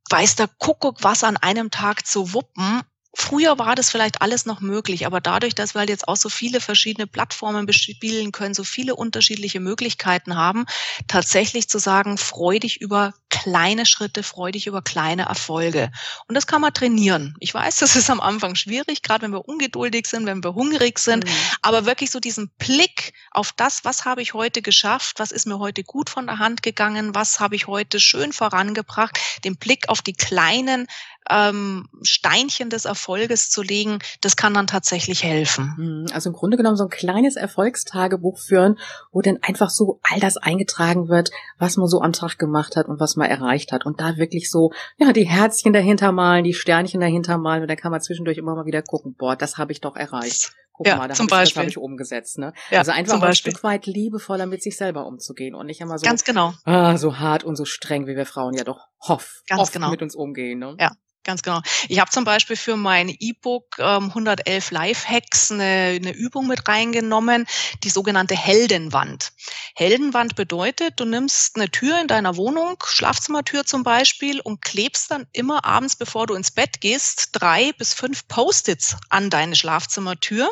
weiß 0.10 0.38
der 0.38 0.48
Kuckuck 0.48 1.04
was 1.04 1.24
an 1.24 1.38
einem 1.38 1.70
Tag 1.70 2.08
zu 2.08 2.34
wuppen 2.34 2.82
Früher 3.14 3.60
war 3.60 3.76
das 3.76 3.90
vielleicht 3.90 4.22
alles 4.22 4.46
noch 4.46 4.62
möglich, 4.62 5.06
aber 5.06 5.20
dadurch, 5.20 5.54
dass 5.54 5.76
wir 5.76 5.80
halt 5.80 5.90
jetzt 5.90 6.08
auch 6.08 6.16
so 6.16 6.30
viele 6.30 6.62
verschiedene 6.62 7.08
Plattformen 7.08 7.66
bespielen 7.66 8.32
können, 8.32 8.54
so 8.54 8.64
viele 8.64 8.96
unterschiedliche 8.96 9.60
Möglichkeiten 9.60 10.38
haben, 10.38 10.66
tatsächlich 11.08 11.68
zu 11.68 11.78
sagen, 11.78 12.18
freu 12.18 12.60
dich 12.60 12.80
über 12.80 13.14
kleine 13.30 13.86
Schritte, 13.86 14.24
freu 14.24 14.52
dich 14.52 14.68
über 14.68 14.82
kleine 14.82 15.24
Erfolge. 15.24 15.92
Und 16.28 16.36
das 16.36 16.48
kann 16.48 16.62
man 16.62 16.74
trainieren. 16.74 17.36
Ich 17.40 17.54
weiß, 17.54 17.78
das 17.80 17.98
ist 17.98 18.10
am 18.10 18.22
Anfang 18.22 18.56
schwierig, 18.56 19.02
gerade 19.02 19.24
wenn 19.24 19.34
wir 19.34 19.48
ungeduldig 19.48 20.08
sind, 20.08 20.26
wenn 20.26 20.44
wir 20.44 20.54
hungrig 20.54 20.98
sind, 20.98 21.26
mhm. 21.26 21.32
aber 21.62 21.86
wirklich 21.86 22.12
so 22.12 22.22
diesen 22.22 22.50
Blick 22.60 23.14
auf 23.32 23.52
das, 23.52 23.84
was 23.84 24.06
habe 24.06 24.22
ich 24.22 24.34
heute 24.34 24.62
geschafft, 24.62 25.20
was 25.20 25.32
ist 25.32 25.48
mir 25.48 25.60
heute 25.60 25.84
gut 25.84 26.10
von 26.10 26.28
der 26.28 26.40
Hand 26.40 26.64
gegangen, 26.64 27.14
was 27.14 27.42
habe 27.42 27.56
ich 27.56 27.68
heute 27.68 28.00
schön 28.00 28.32
vorangebracht, 28.32 29.18
den 29.44 29.58
Blick 29.58 29.90
auf 29.90 30.02
die 30.02 30.14
kleinen 30.14 30.88
ähm, 31.30 31.88
Steinchen 32.02 32.70
des 32.70 32.86
Erfolges 32.86 33.50
zu 33.50 33.62
legen, 33.62 34.00
das 34.22 34.36
kann 34.36 34.54
dann 34.54 34.68
tatsächlich 34.68 35.24
helfen. 35.24 35.76
Hm, 35.78 36.06
also 36.14 36.30
im 36.30 36.36
Grunde 36.36 36.58
genommen 36.58 36.78
so 36.78 36.84
ein 36.84 36.90
kleines 36.90 37.36
Erfolgstagebuch 37.36 38.40
führen, 38.40 38.80
wo 39.12 39.22
dann 39.22 39.40
einfach 39.42 39.70
so 39.70 40.00
all 40.04 40.20
das 40.20 40.38
eingetragen 40.38 41.10
wird, 41.10 41.32
was 41.58 41.78
man 41.78 41.88
so 41.88 42.02
am 42.02 42.14
Tag 42.14 42.38
gemacht 42.38 42.76
hat 42.76 42.88
und 42.88 43.00
was 43.00 43.16
man 43.16 43.30
erreicht 43.30 43.72
hat. 43.72 43.86
Und 43.86 44.00
da 44.02 44.18
wirklich 44.18 44.50
so, 44.50 44.72
ja, 44.98 45.14
die 45.14 45.28
Herzchen 45.28 45.74
dahinter 45.74 46.12
malen, 46.12 46.44
die 46.44 46.54
Sternchen 46.54 47.02
dahinter 47.02 47.38
malen 47.38 47.64
und 47.64 47.68
dann 47.68 47.78
kann 47.78 47.92
man 47.92 48.02
zwischendurch 48.02 48.38
immer 48.38 48.56
mal 48.56 48.66
wieder 48.66 48.82
gucken, 48.82 49.16
boah, 49.18 49.36
das 49.36 49.58
habe 49.58 49.72
ich 49.72 49.82
doch 49.82 49.96
erreicht. 49.96 50.54
Guck 50.74 50.88
ja, 50.88 50.96
mal, 50.96 51.08
da 51.08 51.14
zum 51.14 51.26
hab 51.26 51.32
Beispiel. 51.32 51.48
Ich, 51.48 51.54
das 51.54 51.60
habe 51.60 51.70
ich 51.70 51.78
umgesetzt. 51.78 52.38
Ne? 52.40 52.54
Ja, 52.72 52.80
also 52.80 52.92
einfach 52.92 53.22
ein 53.22 53.36
Stück 53.36 53.64
weit 53.64 53.86
liebevoller 53.86 54.48
mit 54.48 54.64
sich 54.64 54.78
selber 54.78 55.06
umzugehen 55.06 55.54
und 55.54 55.68
nicht 55.68 55.82
immer 55.82 56.00
so, 56.00 56.06
Ganz 56.06 56.24
genau. 56.24 56.54
ah, 56.64 56.98
so 56.98 57.20
hart 57.20 57.44
und 57.44 57.56
so 57.56 57.66
streng, 57.66 58.08
wie 58.08 58.16
wir 58.16 58.26
Frauen 58.26 58.56
ja 58.56 58.64
doch 58.64 58.80
hoff, 59.08 59.44
Ganz 59.48 59.62
oft 59.62 59.74
genau. 59.74 59.92
mit 59.92 60.02
uns 60.02 60.16
umgehen. 60.16 60.60
Ne? 60.60 60.76
Ja, 60.80 60.92
Ganz 61.24 61.44
genau. 61.44 61.62
Ich 61.88 62.00
habe 62.00 62.10
zum 62.10 62.24
Beispiel 62.24 62.56
für 62.56 62.76
mein 62.76 63.08
E-Book 63.08 63.78
ähm, 63.78 64.06
111 64.06 64.72
Life-Hacks 64.72 65.52
eine, 65.52 66.00
eine 66.02 66.14
Übung 66.14 66.48
mit 66.48 66.68
reingenommen, 66.68 67.46
die 67.84 67.92
sogenannte 67.92 68.36
Heldenwand. 68.36 69.32
Heldenwand 69.76 70.36
bedeutet, 70.36 71.00
du 71.00 71.06
nimmst 71.06 71.58
eine 71.58 71.70
Tür 71.70 72.02
in 72.02 72.08
deiner 72.08 72.38
Wohnung, 72.38 72.78
Schlafzimmertür 72.84 73.66
zum 73.66 73.84
Beispiel, 73.84 74.40
und 74.42 74.64
klebst 74.64 75.12
dann 75.12 75.28
immer 75.32 75.64
abends, 75.64 75.96
bevor 75.96 76.26
du 76.26 76.34
ins 76.34 76.50
Bett 76.50 76.82
gehst, 76.82 77.30
drei 77.34 77.72
bis 77.74 77.94
fünf 77.94 78.28
Post-its 78.28 78.98
an 79.10 79.30
deine 79.30 79.56
Schlafzimmertür, 79.56 80.52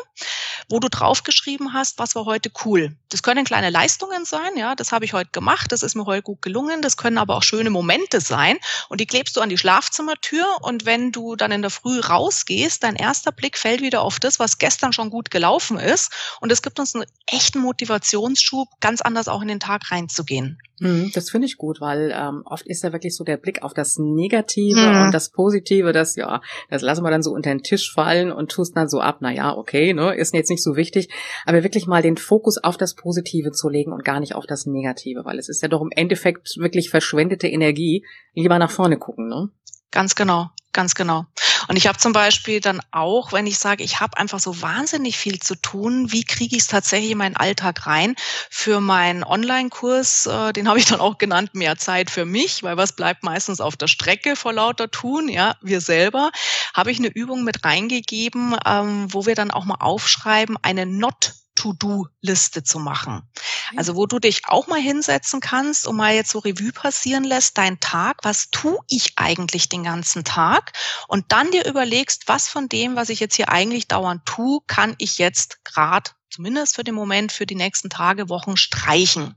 wo 0.68 0.78
du 0.78 0.88
draufgeschrieben 0.88 1.72
hast, 1.72 1.98
was 1.98 2.14
war 2.14 2.26
heute 2.26 2.52
cool. 2.64 2.96
Das 3.08 3.24
können 3.24 3.44
kleine 3.44 3.70
Leistungen 3.70 4.24
sein, 4.24 4.56
ja, 4.56 4.76
das 4.76 4.92
habe 4.92 5.04
ich 5.04 5.14
heute 5.14 5.30
gemacht, 5.32 5.72
das 5.72 5.82
ist 5.82 5.96
mir 5.96 6.06
heute 6.06 6.22
gut 6.22 6.42
gelungen, 6.42 6.80
das 6.80 6.96
können 6.96 7.18
aber 7.18 7.36
auch 7.36 7.42
schöne 7.42 7.70
Momente 7.70 8.20
sein 8.20 8.56
und 8.88 9.00
die 9.00 9.06
klebst 9.06 9.36
du 9.36 9.40
an 9.40 9.48
die 9.48 9.58
Schlafzimmertür 9.58 10.59
und 10.60 10.86
wenn 10.86 11.12
du 11.12 11.36
dann 11.36 11.52
in 11.52 11.62
der 11.62 11.70
Früh 11.70 12.00
rausgehst, 12.00 12.82
dein 12.82 12.96
erster 12.96 13.32
Blick 13.32 13.58
fällt 13.58 13.82
wieder 13.82 14.02
auf 14.02 14.20
das, 14.20 14.38
was 14.38 14.58
gestern 14.58 14.92
schon 14.92 15.10
gut 15.10 15.30
gelaufen 15.30 15.78
ist. 15.78 16.12
Und 16.40 16.52
es 16.52 16.62
gibt 16.62 16.78
uns 16.78 16.94
einen 16.94 17.04
echten 17.26 17.60
Motivationsschub, 17.60 18.68
ganz 18.80 19.00
anders 19.00 19.28
auch 19.28 19.42
in 19.42 19.48
den 19.48 19.60
Tag 19.60 19.90
reinzugehen. 19.90 20.58
Mhm, 20.80 21.10
das 21.14 21.28
finde 21.28 21.46
ich 21.46 21.58
gut, 21.58 21.82
weil 21.82 22.10
ähm, 22.16 22.42
oft 22.46 22.66
ist 22.66 22.82
ja 22.82 22.92
wirklich 22.92 23.14
so 23.14 23.22
der 23.22 23.36
Blick 23.36 23.62
auf 23.62 23.74
das 23.74 23.98
Negative 23.98 24.80
mhm. 24.80 25.02
und 25.02 25.12
das 25.12 25.30
Positive, 25.30 25.92
das 25.92 26.16
ja, 26.16 26.40
das 26.70 26.80
lassen 26.80 27.04
wir 27.04 27.10
dann 27.10 27.22
so 27.22 27.32
unter 27.32 27.50
den 27.50 27.62
Tisch 27.62 27.92
fallen 27.92 28.32
und 28.32 28.50
tust 28.50 28.74
dann 28.76 28.88
so 28.88 29.00
ab, 29.00 29.18
na 29.20 29.30
ja, 29.30 29.54
okay, 29.54 29.92
ne, 29.92 30.14
ist 30.14 30.32
jetzt 30.32 30.48
nicht 30.48 30.62
so 30.62 30.76
wichtig, 30.76 31.10
aber 31.44 31.62
wirklich 31.62 31.86
mal 31.86 32.00
den 32.00 32.16
Fokus 32.16 32.56
auf 32.56 32.78
das 32.78 32.94
Positive 32.94 33.52
zu 33.52 33.68
legen 33.68 33.92
und 33.92 34.04
gar 34.04 34.20
nicht 34.20 34.34
auf 34.34 34.46
das 34.46 34.64
Negative, 34.64 35.26
weil 35.26 35.38
es 35.38 35.50
ist 35.50 35.60
ja 35.60 35.68
doch 35.68 35.82
im 35.82 35.90
Endeffekt 35.94 36.56
wirklich 36.56 36.88
verschwendete 36.88 37.46
Energie, 37.46 38.06
lieber 38.32 38.58
nach 38.58 38.70
vorne 38.70 38.96
gucken, 38.96 39.28
ne? 39.28 39.50
Ganz 39.92 40.14
genau, 40.14 40.50
ganz 40.72 40.94
genau. 40.94 41.26
Und 41.68 41.76
ich 41.76 41.88
habe 41.88 41.98
zum 41.98 42.12
Beispiel 42.12 42.60
dann 42.60 42.80
auch, 42.92 43.32
wenn 43.32 43.46
ich 43.46 43.58
sage, 43.58 43.82
ich 43.82 43.98
habe 44.00 44.16
einfach 44.18 44.38
so 44.38 44.62
wahnsinnig 44.62 45.16
viel 45.18 45.40
zu 45.40 45.56
tun, 45.56 46.12
wie 46.12 46.22
kriege 46.24 46.54
ich 46.54 46.62
es 46.62 46.68
tatsächlich 46.68 47.10
in 47.10 47.18
meinen 47.18 47.36
Alltag 47.36 47.86
rein? 47.86 48.14
Für 48.50 48.80
meinen 48.80 49.24
Online-Kurs, 49.24 50.26
äh, 50.26 50.52
den 50.52 50.68
habe 50.68 50.78
ich 50.78 50.86
dann 50.86 51.00
auch 51.00 51.18
genannt, 51.18 51.54
mehr 51.54 51.76
Zeit 51.76 52.08
für 52.08 52.24
mich, 52.24 52.62
weil 52.62 52.76
was 52.76 52.94
bleibt 52.94 53.24
meistens 53.24 53.60
auf 53.60 53.76
der 53.76 53.88
Strecke 53.88 54.36
vor 54.36 54.52
lauter 54.52 54.90
Tun, 54.90 55.28
ja, 55.28 55.56
wir 55.60 55.80
selber, 55.80 56.30
habe 56.72 56.92
ich 56.92 56.98
eine 56.98 57.08
Übung 57.08 57.42
mit 57.42 57.64
reingegeben, 57.64 58.56
ähm, 58.64 59.12
wo 59.12 59.26
wir 59.26 59.34
dann 59.34 59.50
auch 59.50 59.64
mal 59.64 59.76
aufschreiben, 59.80 60.56
eine 60.62 60.86
Not 60.86 61.34
To-Do-Liste 61.60 62.62
zu 62.62 62.78
machen. 62.78 63.28
Also 63.76 63.94
wo 63.94 64.06
du 64.06 64.18
dich 64.18 64.42
auch 64.46 64.66
mal 64.66 64.80
hinsetzen 64.80 65.40
kannst 65.40 65.86
und 65.86 65.96
mal 65.96 66.14
jetzt 66.14 66.30
so 66.30 66.38
Revue 66.38 66.72
passieren 66.72 67.22
lässt, 67.22 67.58
dein 67.58 67.78
Tag, 67.80 68.18
was 68.22 68.50
tue 68.50 68.78
ich 68.88 69.12
eigentlich 69.16 69.68
den 69.68 69.84
ganzen 69.84 70.24
Tag? 70.24 70.72
Und 71.06 71.32
dann 71.32 71.50
dir 71.50 71.66
überlegst, 71.66 72.28
was 72.28 72.48
von 72.48 72.68
dem, 72.68 72.96
was 72.96 73.10
ich 73.10 73.20
jetzt 73.20 73.36
hier 73.36 73.50
eigentlich 73.50 73.88
dauernd 73.88 74.24
tue, 74.24 74.60
kann 74.66 74.94
ich 74.96 75.18
jetzt 75.18 75.62
gerade, 75.64 76.12
zumindest 76.30 76.76
für 76.76 76.84
den 76.84 76.94
Moment, 76.94 77.30
für 77.30 77.44
die 77.44 77.56
nächsten 77.56 77.90
Tage, 77.90 78.30
Wochen 78.30 78.56
streichen. 78.56 79.36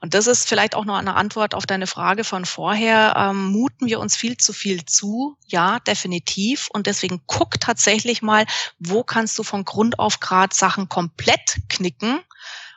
Und 0.00 0.14
das 0.14 0.26
ist 0.26 0.48
vielleicht 0.48 0.74
auch 0.74 0.84
noch 0.86 0.96
eine 0.96 1.14
Antwort 1.14 1.54
auf 1.54 1.66
deine 1.66 1.86
Frage 1.86 2.24
von 2.24 2.46
vorher. 2.46 3.14
Ähm, 3.16 3.46
muten 3.46 3.86
wir 3.86 4.00
uns 4.00 4.16
viel 4.16 4.36
zu 4.36 4.52
viel 4.52 4.84
zu? 4.86 5.36
Ja, 5.46 5.78
definitiv. 5.80 6.68
Und 6.72 6.86
deswegen 6.86 7.22
guck 7.26 7.60
tatsächlich 7.60 8.22
mal, 8.22 8.46
wo 8.78 9.02
kannst 9.02 9.38
du 9.38 9.42
von 9.42 9.64
Grund 9.64 9.98
auf 9.98 10.20
grad 10.20 10.54
Sachen 10.54 10.88
komplett 10.88 11.58
knicken 11.68 12.20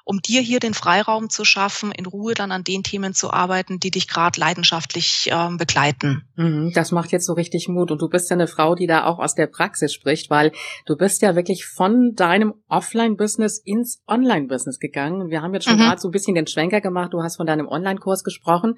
um 0.05 0.21
dir 0.21 0.41
hier 0.41 0.59
den 0.59 0.73
Freiraum 0.73 1.29
zu 1.29 1.45
schaffen, 1.45 1.91
in 1.91 2.05
Ruhe 2.05 2.33
dann 2.33 2.51
an 2.51 2.63
den 2.63 2.83
Themen 2.83 3.13
zu 3.13 3.31
arbeiten, 3.31 3.79
die 3.79 3.91
dich 3.91 4.07
gerade 4.07 4.39
leidenschaftlich 4.39 5.29
äh, 5.31 5.49
begleiten. 5.57 6.23
Mhm, 6.35 6.71
das 6.73 6.91
macht 6.91 7.11
jetzt 7.11 7.25
so 7.25 7.33
richtig 7.33 7.67
Mut. 7.69 7.91
Und 7.91 8.01
du 8.01 8.09
bist 8.09 8.29
ja 8.29 8.35
eine 8.35 8.47
Frau, 8.47 8.75
die 8.75 8.87
da 8.87 9.05
auch 9.05 9.19
aus 9.19 9.35
der 9.35 9.47
Praxis 9.47 9.93
spricht, 9.93 10.29
weil 10.29 10.51
du 10.85 10.97
bist 10.97 11.21
ja 11.21 11.35
wirklich 11.35 11.65
von 11.65 12.13
deinem 12.15 12.53
Offline-Business 12.67 13.61
ins 13.63 14.01
Online-Business 14.07 14.79
gegangen. 14.79 15.29
Wir 15.29 15.41
haben 15.41 15.53
jetzt 15.53 15.65
schon 15.65 15.75
mhm. 15.75 15.83
gerade 15.83 16.01
so 16.01 16.09
ein 16.09 16.11
bisschen 16.11 16.35
den 16.35 16.47
Schwenker 16.47 16.81
gemacht. 16.81 17.13
Du 17.13 17.21
hast 17.21 17.37
von 17.37 17.47
deinem 17.47 17.67
Online-Kurs 17.67 18.23
gesprochen. 18.23 18.75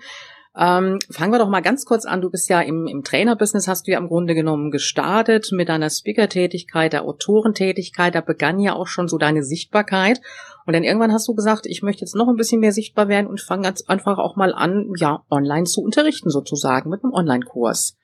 Ähm, 0.58 1.00
fangen 1.12 1.34
wir 1.34 1.40
doch 1.40 1.50
mal 1.50 1.62
ganz 1.62 1.86
kurz 1.86 2.06
an. 2.06 2.22
Du 2.22 2.30
bist 2.30 2.50
ja 2.50 2.62
im, 2.62 2.88
im 2.88 3.04
Trainer-Business, 3.04 3.68
hast 3.68 3.88
du 3.88 3.92
ja 3.92 3.98
im 3.98 4.08
Grunde 4.08 4.36
genommen 4.36 4.72
gestartet 4.72 5.50
mit 5.52 5.68
deiner 5.68 5.90
Speaker-Tätigkeit, 5.90 6.94
der 6.94 7.04
Autorentätigkeit. 7.04 8.16
Da 8.16 8.22
begann 8.22 8.60
ja 8.60 8.74
auch 8.74 8.88
schon 8.88 9.08
so 9.08 9.18
deine 9.18 9.44
Sichtbarkeit. 9.44 10.22
Und 10.66 10.74
dann 10.74 10.84
irgendwann 10.84 11.12
hast 11.12 11.28
du 11.28 11.36
gesagt, 11.36 11.66
ich 11.66 11.82
möchte 11.82 12.02
jetzt 12.02 12.16
noch 12.16 12.28
ein 12.28 12.38
bisschen 12.38 12.62
mehr 12.62 12.72
sichtbar 12.72 13.08
werden 13.08 13.28
und 13.28 13.42
fange 13.42 13.64
ganz 13.64 13.84
einfach 13.84 14.18
auch 14.18 14.36
mal 14.36 14.54
an, 14.54 14.92
ja, 14.98 15.24
online 15.30 15.66
zu 15.66 15.82
unterrichten 15.82 16.30
sozusagen 16.30 16.90
mit 16.90 17.04
einem 17.04 17.14
Online-Kurs. 17.14 17.98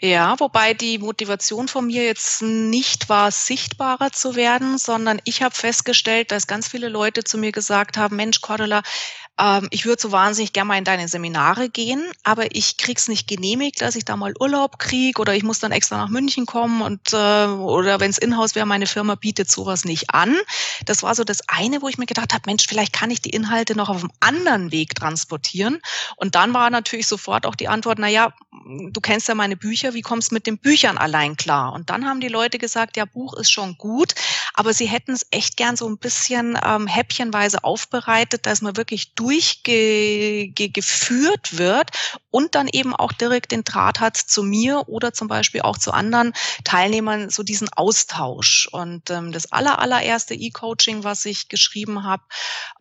Ja, 0.00 0.38
wobei 0.38 0.74
die 0.74 0.98
Motivation 0.98 1.68
von 1.68 1.86
mir 1.86 2.04
jetzt 2.04 2.42
nicht 2.42 3.08
war, 3.08 3.30
sichtbarer 3.30 4.10
zu 4.12 4.36
werden, 4.36 4.76
sondern 4.76 5.20
ich 5.24 5.42
habe 5.42 5.54
festgestellt, 5.54 6.30
dass 6.30 6.46
ganz 6.46 6.68
viele 6.68 6.88
Leute 6.88 7.24
zu 7.24 7.38
mir 7.38 7.52
gesagt 7.52 7.96
haben, 7.96 8.16
Mensch, 8.16 8.40
Cordula, 8.40 8.82
ähm, 9.38 9.68
ich 9.70 9.84
würde 9.84 10.00
so 10.00 10.12
wahnsinnig 10.12 10.52
gerne 10.52 10.68
mal 10.68 10.78
in 10.78 10.84
deine 10.84 11.08
Seminare 11.08 11.68
gehen, 11.68 12.04
aber 12.22 12.54
ich 12.54 12.76
krieg's 12.76 13.08
nicht 13.08 13.26
genehmigt, 13.26 13.80
dass 13.80 13.96
ich 13.96 14.04
da 14.04 14.16
mal 14.16 14.32
Urlaub 14.38 14.78
krieg 14.78 15.18
oder 15.18 15.34
ich 15.34 15.42
muss 15.42 15.58
dann 15.58 15.72
extra 15.72 15.96
nach 15.96 16.08
München 16.08 16.46
kommen 16.46 16.82
und 16.82 17.12
äh, 17.12 17.46
oder 17.46 17.98
wenn 17.98 18.10
es 18.10 18.18
Inhouse 18.18 18.54
wäre, 18.54 18.66
meine 18.66 18.86
Firma 18.86 19.16
bietet 19.16 19.50
sowas 19.50 19.84
nicht 19.84 20.10
an. 20.10 20.36
Das 20.86 21.02
war 21.02 21.14
so 21.14 21.24
das 21.24 21.40
eine, 21.48 21.82
wo 21.82 21.88
ich 21.88 21.98
mir 21.98 22.06
gedacht 22.06 22.32
habe, 22.32 22.42
Mensch, 22.46 22.66
vielleicht 22.68 22.92
kann 22.92 23.10
ich 23.10 23.22
die 23.22 23.30
Inhalte 23.30 23.76
noch 23.76 23.88
auf 23.88 24.00
einem 24.00 24.12
anderen 24.20 24.70
Weg 24.70 24.94
transportieren. 24.94 25.80
Und 26.16 26.36
dann 26.36 26.54
war 26.54 26.70
natürlich 26.70 27.08
sofort 27.08 27.46
auch 27.46 27.56
die 27.56 27.68
Antwort, 27.68 27.98
na 27.98 28.08
ja, 28.08 28.32
du 28.90 29.00
kennst 29.00 29.28
ja 29.28 29.34
meine 29.34 29.56
Bücher, 29.56 29.94
wie 29.94 30.02
kommst 30.02 30.30
du 30.30 30.34
mit 30.34 30.46
den 30.46 30.58
Büchern 30.58 30.96
allein 30.96 31.36
klar? 31.36 31.72
Und 31.72 31.90
dann 31.90 32.06
haben 32.06 32.20
die 32.20 32.28
Leute 32.28 32.58
gesagt, 32.58 32.96
ja, 32.96 33.04
Buch 33.04 33.34
ist 33.34 33.50
schon 33.50 33.76
gut, 33.78 34.14
aber 34.54 34.72
sie 34.72 34.86
hätten 34.86 35.12
es 35.12 35.26
echt 35.30 35.56
gern 35.56 35.76
so 35.76 35.88
ein 35.88 35.98
bisschen 35.98 36.58
ähm, 36.64 36.86
häppchenweise 36.86 37.64
aufbereitet, 37.64 38.46
dass 38.46 38.62
man 38.62 38.76
wirklich 38.76 39.14
durchgeführt 39.24 41.56
wird 41.56 41.90
und 42.30 42.54
dann 42.54 42.68
eben 42.68 42.94
auch 42.94 43.12
direkt 43.12 43.52
den 43.52 43.64
Draht 43.64 44.00
hat 44.00 44.16
zu 44.16 44.42
mir 44.42 44.88
oder 44.88 45.14
zum 45.14 45.28
Beispiel 45.28 45.62
auch 45.62 45.78
zu 45.78 45.92
anderen 45.92 46.32
Teilnehmern, 46.64 47.30
so 47.30 47.42
diesen 47.42 47.72
Austausch. 47.72 48.68
Und 48.70 49.08
ähm, 49.10 49.32
das 49.32 49.50
aller, 49.52 49.78
allererste 49.78 50.34
E-Coaching, 50.34 51.04
was 51.04 51.24
ich 51.24 51.48
geschrieben 51.48 52.04
habe, 52.04 52.22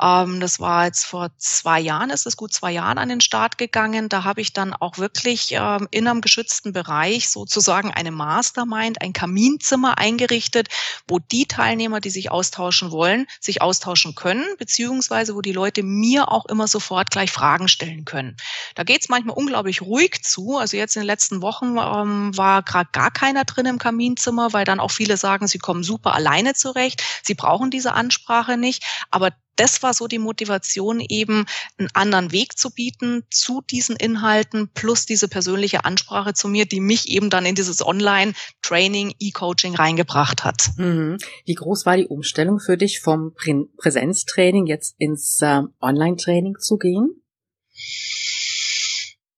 ähm, 0.02 0.40
das 0.40 0.60
war 0.60 0.86
jetzt 0.86 1.06
vor 1.06 1.30
zwei 1.38 1.80
Jahren, 1.80 2.10
ist 2.10 2.26
es 2.26 2.36
gut 2.36 2.52
zwei 2.52 2.72
Jahren 2.72 2.98
an 2.98 3.10
den 3.10 3.22
Start 3.22 3.58
gegangen. 3.58 4.10
Da 4.10 4.24
habe 4.24 4.42
ich 4.42 4.54
dann 4.54 4.74
auch 4.74 4.98
wirklich 4.98 5.52
ähm, 5.52 5.88
in 5.92 6.08
einem 6.08 6.22
geschützten 6.22 6.74
Bereich 6.74 7.30
sozusagen 7.30 7.92
eine 7.92 8.12
Mastermind, 8.12 9.02
ein 9.02 9.14
Kaminzimmer 9.14 9.98
eingerichtet, 9.98 10.70
wo 11.08 11.20
die 11.20 11.46
Teilnehmer, 11.46 12.02
die 12.02 12.10
sich 12.10 12.32
austauschen 12.32 12.92
wollen, 12.92 13.28
sich 13.40 13.62
austauschen 13.62 14.16
können, 14.16 14.46
beziehungsweise 14.58 15.36
wo 15.36 15.42
die 15.42 15.54
Leute 15.54 15.84
mir 15.84 16.33
auch 16.34 16.46
immer 16.46 16.68
sofort 16.68 17.12
gleich 17.12 17.32
Fragen 17.32 17.68
stellen 17.68 18.06
können. 18.06 18.36
Da 18.76 18.84
geht 18.84 19.02
es 19.02 19.10
manchmal 19.10 19.36
unglaublich 19.36 19.82
ruhig 19.82 20.24
zu. 20.24 20.58
Also 20.58 20.78
jetzt 20.78 20.96
in 20.96 21.02
den 21.02 21.08
letzten 21.08 21.42
Wochen 21.42 21.78
ähm, 21.78 22.36
war 22.38 22.64
gerade 22.64 22.90
gar 22.92 23.12
keiner 23.12 23.46
drin 23.46 23.66
im 23.66 23.78
Kaminzimmer, 23.78 24.54
weil 24.54 24.66
dann 24.66 24.80
auch 24.80 24.92
viele 24.92 25.18
sagen, 25.18 25.48
sie 25.48 25.60
kommen 25.60 25.84
super 25.84 26.14
alleine 26.14 26.54
zurecht, 26.54 27.04
sie 27.24 27.36
brauchen 27.36 27.72
diese 27.72 27.94
Ansprache 27.94 28.58
nicht. 28.58 28.84
Aber 29.12 29.32
das 29.56 29.84
war 29.84 29.94
so 29.94 30.08
die 30.08 30.20
Motivation, 30.20 31.00
eben 31.00 31.46
einen 31.78 31.90
anderen 31.94 32.32
Weg 32.32 32.58
zu 32.58 32.72
bieten 32.72 33.24
zu 33.30 33.62
diesen 33.62 33.96
Inhalten 33.96 34.70
plus 34.74 35.06
diese 35.06 35.28
persönliche 35.28 35.86
Ansprache 35.86 36.34
zu 36.34 36.48
mir, 36.48 36.66
die 36.66 36.80
mich 36.80 37.10
eben 37.10 37.30
dann 37.30 37.46
in 37.46 37.56
dieses 37.56 37.86
Online-Training, 37.86 39.16
E-Coaching 39.20 39.76
reingebracht 39.76 40.44
hat. 40.44 40.72
Mhm. 40.78 41.18
Wie 41.46 41.56
groß 41.56 41.86
war 41.86 41.98
die 41.98 42.08
Umstellung 42.08 42.60
für 42.60 42.78
dich 42.78 43.00
vom 43.00 43.34
Präsenztraining 43.78 44.66
jetzt 44.66 44.96
ins 44.98 45.42
äh, 45.42 45.62
Online-Training 45.82 46.56
zu 46.60 46.78
gehen? 46.78 47.22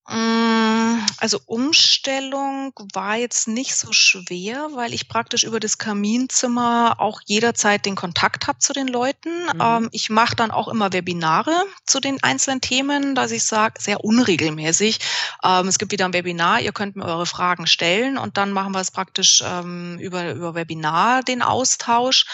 Mm, 0.07 1.03
also 1.17 1.39
Umstellung 1.47 2.73
war 2.93 3.15
jetzt 3.15 3.47
nicht 3.47 3.75
so 3.75 3.91
schwer, 3.91 4.69
weil 4.73 4.93
ich 4.93 5.07
praktisch 5.07 5.43
über 5.43 5.59
das 5.59 5.79
Kaminzimmer 5.79 6.97
auch 6.99 7.21
jederzeit 7.25 7.85
den 7.85 7.95
Kontakt 7.95 8.45
habe 8.47 8.59
zu 8.59 8.73
den 8.73 8.87
Leuten. 8.87 9.45
Mhm. 9.45 9.61
Ähm, 9.61 9.89
ich 9.91 10.11
mache 10.11 10.35
dann 10.35 10.51
auch 10.51 10.67
immer 10.67 10.93
Webinare 10.93 11.55
zu 11.87 11.99
den 11.99 12.21
einzelnen 12.21 12.61
Themen, 12.61 13.15
dass 13.15 13.31
ich 13.31 13.45
sage, 13.45 13.81
sehr 13.81 14.03
unregelmäßig. 14.03 14.99
Ähm, 15.43 15.67
es 15.67 15.79
gibt 15.79 15.91
wieder 15.91 16.05
ein 16.05 16.13
Webinar, 16.13 16.61
ihr 16.61 16.71
könnt 16.71 16.95
mir 16.95 17.05
eure 17.05 17.25
Fragen 17.25 17.65
stellen 17.65 18.17
und 18.19 18.37
dann 18.37 18.51
machen 18.51 18.73
wir 18.73 18.81
es 18.81 18.91
praktisch 18.91 19.43
ähm, 19.43 19.97
über, 19.99 20.33
über 20.33 20.53
Webinar, 20.53 21.23
den 21.23 21.41
Austausch. 21.41 22.25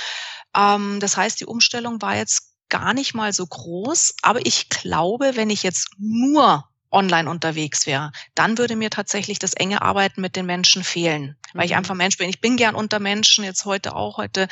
Das 0.54 1.16
heißt, 1.16 1.40
die 1.40 1.46
Umstellung 1.46 2.02
war 2.02 2.18
jetzt 2.18 2.52
gar 2.68 2.94
nicht 2.94 3.14
mal 3.14 3.32
so 3.32 3.48
groß, 3.48 4.16
aber 4.22 4.46
ich 4.46 4.68
glaube, 4.68 5.32
wenn 5.36 5.50
ich 5.50 5.64
jetzt 5.64 5.92
nur 5.98 6.66
online 6.92 7.30
unterwegs 7.30 7.86
wäre, 7.88 8.12
dann 8.36 8.58
würde 8.58 8.76
mir 8.76 8.90
tatsächlich 8.90 9.40
das 9.40 9.54
enge 9.54 9.82
Arbeiten 9.82 10.22
mit 10.22 10.36
den 10.36 10.46
Menschen 10.46 10.84
fehlen, 10.84 11.36
weil 11.54 11.66
ich 11.66 11.72
mhm. 11.72 11.78
einfach 11.78 11.96
Mensch 11.96 12.18
bin. 12.18 12.30
Ich 12.30 12.42
bin 12.42 12.58
gern 12.58 12.76
unter 12.76 13.00
Menschen, 13.00 13.44
jetzt 13.44 13.66
heute 13.66 13.96
auch. 13.96 14.18
Heute 14.18 14.48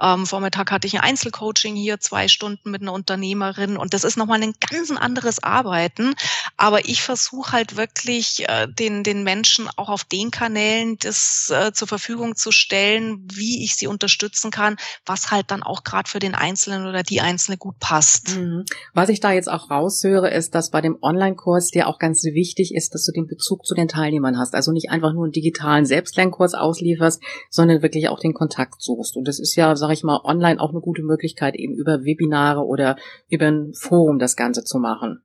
ähm, 0.00 0.26
Vormittag 0.26 0.70
hatte 0.70 0.86
ich 0.86 0.94
ein 0.94 1.02
Einzelcoaching 1.02 1.76
hier, 1.76 2.00
zwei 2.00 2.28
Stunden 2.28 2.70
mit 2.70 2.82
einer 2.82 2.92
Unternehmerin 2.92 3.76
und 3.76 3.94
das 3.94 4.04
ist 4.04 4.16
nochmal 4.16 4.42
ein 4.42 4.54
ganz 4.70 4.90
anderes 4.90 5.42
Arbeiten. 5.42 6.14
Aber 6.56 6.86
ich 6.88 7.02
versuche 7.02 7.52
halt 7.52 7.76
wirklich 7.76 8.48
äh, 8.48 8.66
den, 8.68 9.04
den 9.04 9.22
Menschen 9.22 9.68
auch 9.76 9.88
auf 9.88 10.04
den 10.04 10.30
Kanälen 10.30 10.96
das 10.98 11.50
äh, 11.50 11.72
zur 11.72 11.88
Verfügung 11.88 12.36
zu 12.36 12.52
stellen, 12.52 13.28
wie 13.32 13.64
ich 13.64 13.76
sie 13.76 13.86
unterstützen 13.86 14.50
kann, 14.50 14.76
was 15.04 15.30
halt 15.30 15.50
dann 15.50 15.62
auch 15.62 15.84
gerade 15.84 16.08
für 16.08 16.18
den 16.18 16.34
Einzelnen 16.34 16.86
oder 16.86 17.02
die 17.02 17.20
Einzelne 17.20 17.58
gut 17.58 17.78
passt. 17.78 18.36
Mhm. 18.36 18.64
Was 18.94 19.08
ich 19.08 19.20
da 19.20 19.32
jetzt 19.32 19.48
auch 19.48 19.70
raushöre, 19.70 20.30
ist, 20.30 20.54
dass 20.54 20.70
bei 20.70 20.80
dem 20.80 20.98
Online-Kurs 21.02 21.70
dir 21.82 21.88
auch 21.88 21.98
ganz 21.98 22.24
wichtig 22.24 22.74
ist, 22.74 22.94
dass 22.94 23.04
du 23.04 23.12
den 23.12 23.26
Bezug 23.26 23.66
zu 23.66 23.74
den 23.74 23.88
Teilnehmern 23.88 24.38
hast. 24.38 24.54
Also 24.54 24.72
nicht 24.72 24.90
einfach 24.90 25.12
nur 25.12 25.24
einen 25.24 25.32
digitalen 25.32 25.84
Selbstlernkurs 25.84 26.54
auslieferst, 26.54 27.22
sondern 27.50 27.82
wirklich 27.82 28.08
auch 28.08 28.20
den 28.20 28.34
Kontakt 28.34 28.82
suchst. 28.82 29.16
Und 29.16 29.28
das 29.28 29.38
ist 29.38 29.56
ja, 29.56 29.76
sage 29.76 29.92
ich 29.92 30.02
mal, 30.02 30.20
online 30.24 30.60
auch 30.60 30.70
eine 30.70 30.80
gute 30.80 31.02
Möglichkeit, 31.02 31.54
eben 31.56 31.74
über 31.74 32.04
Webinare 32.04 32.64
oder 32.64 32.96
über 33.28 33.46
ein 33.46 33.74
Forum 33.74 34.18
das 34.18 34.36
Ganze 34.36 34.64
zu 34.64 34.78
machen. 34.78 35.22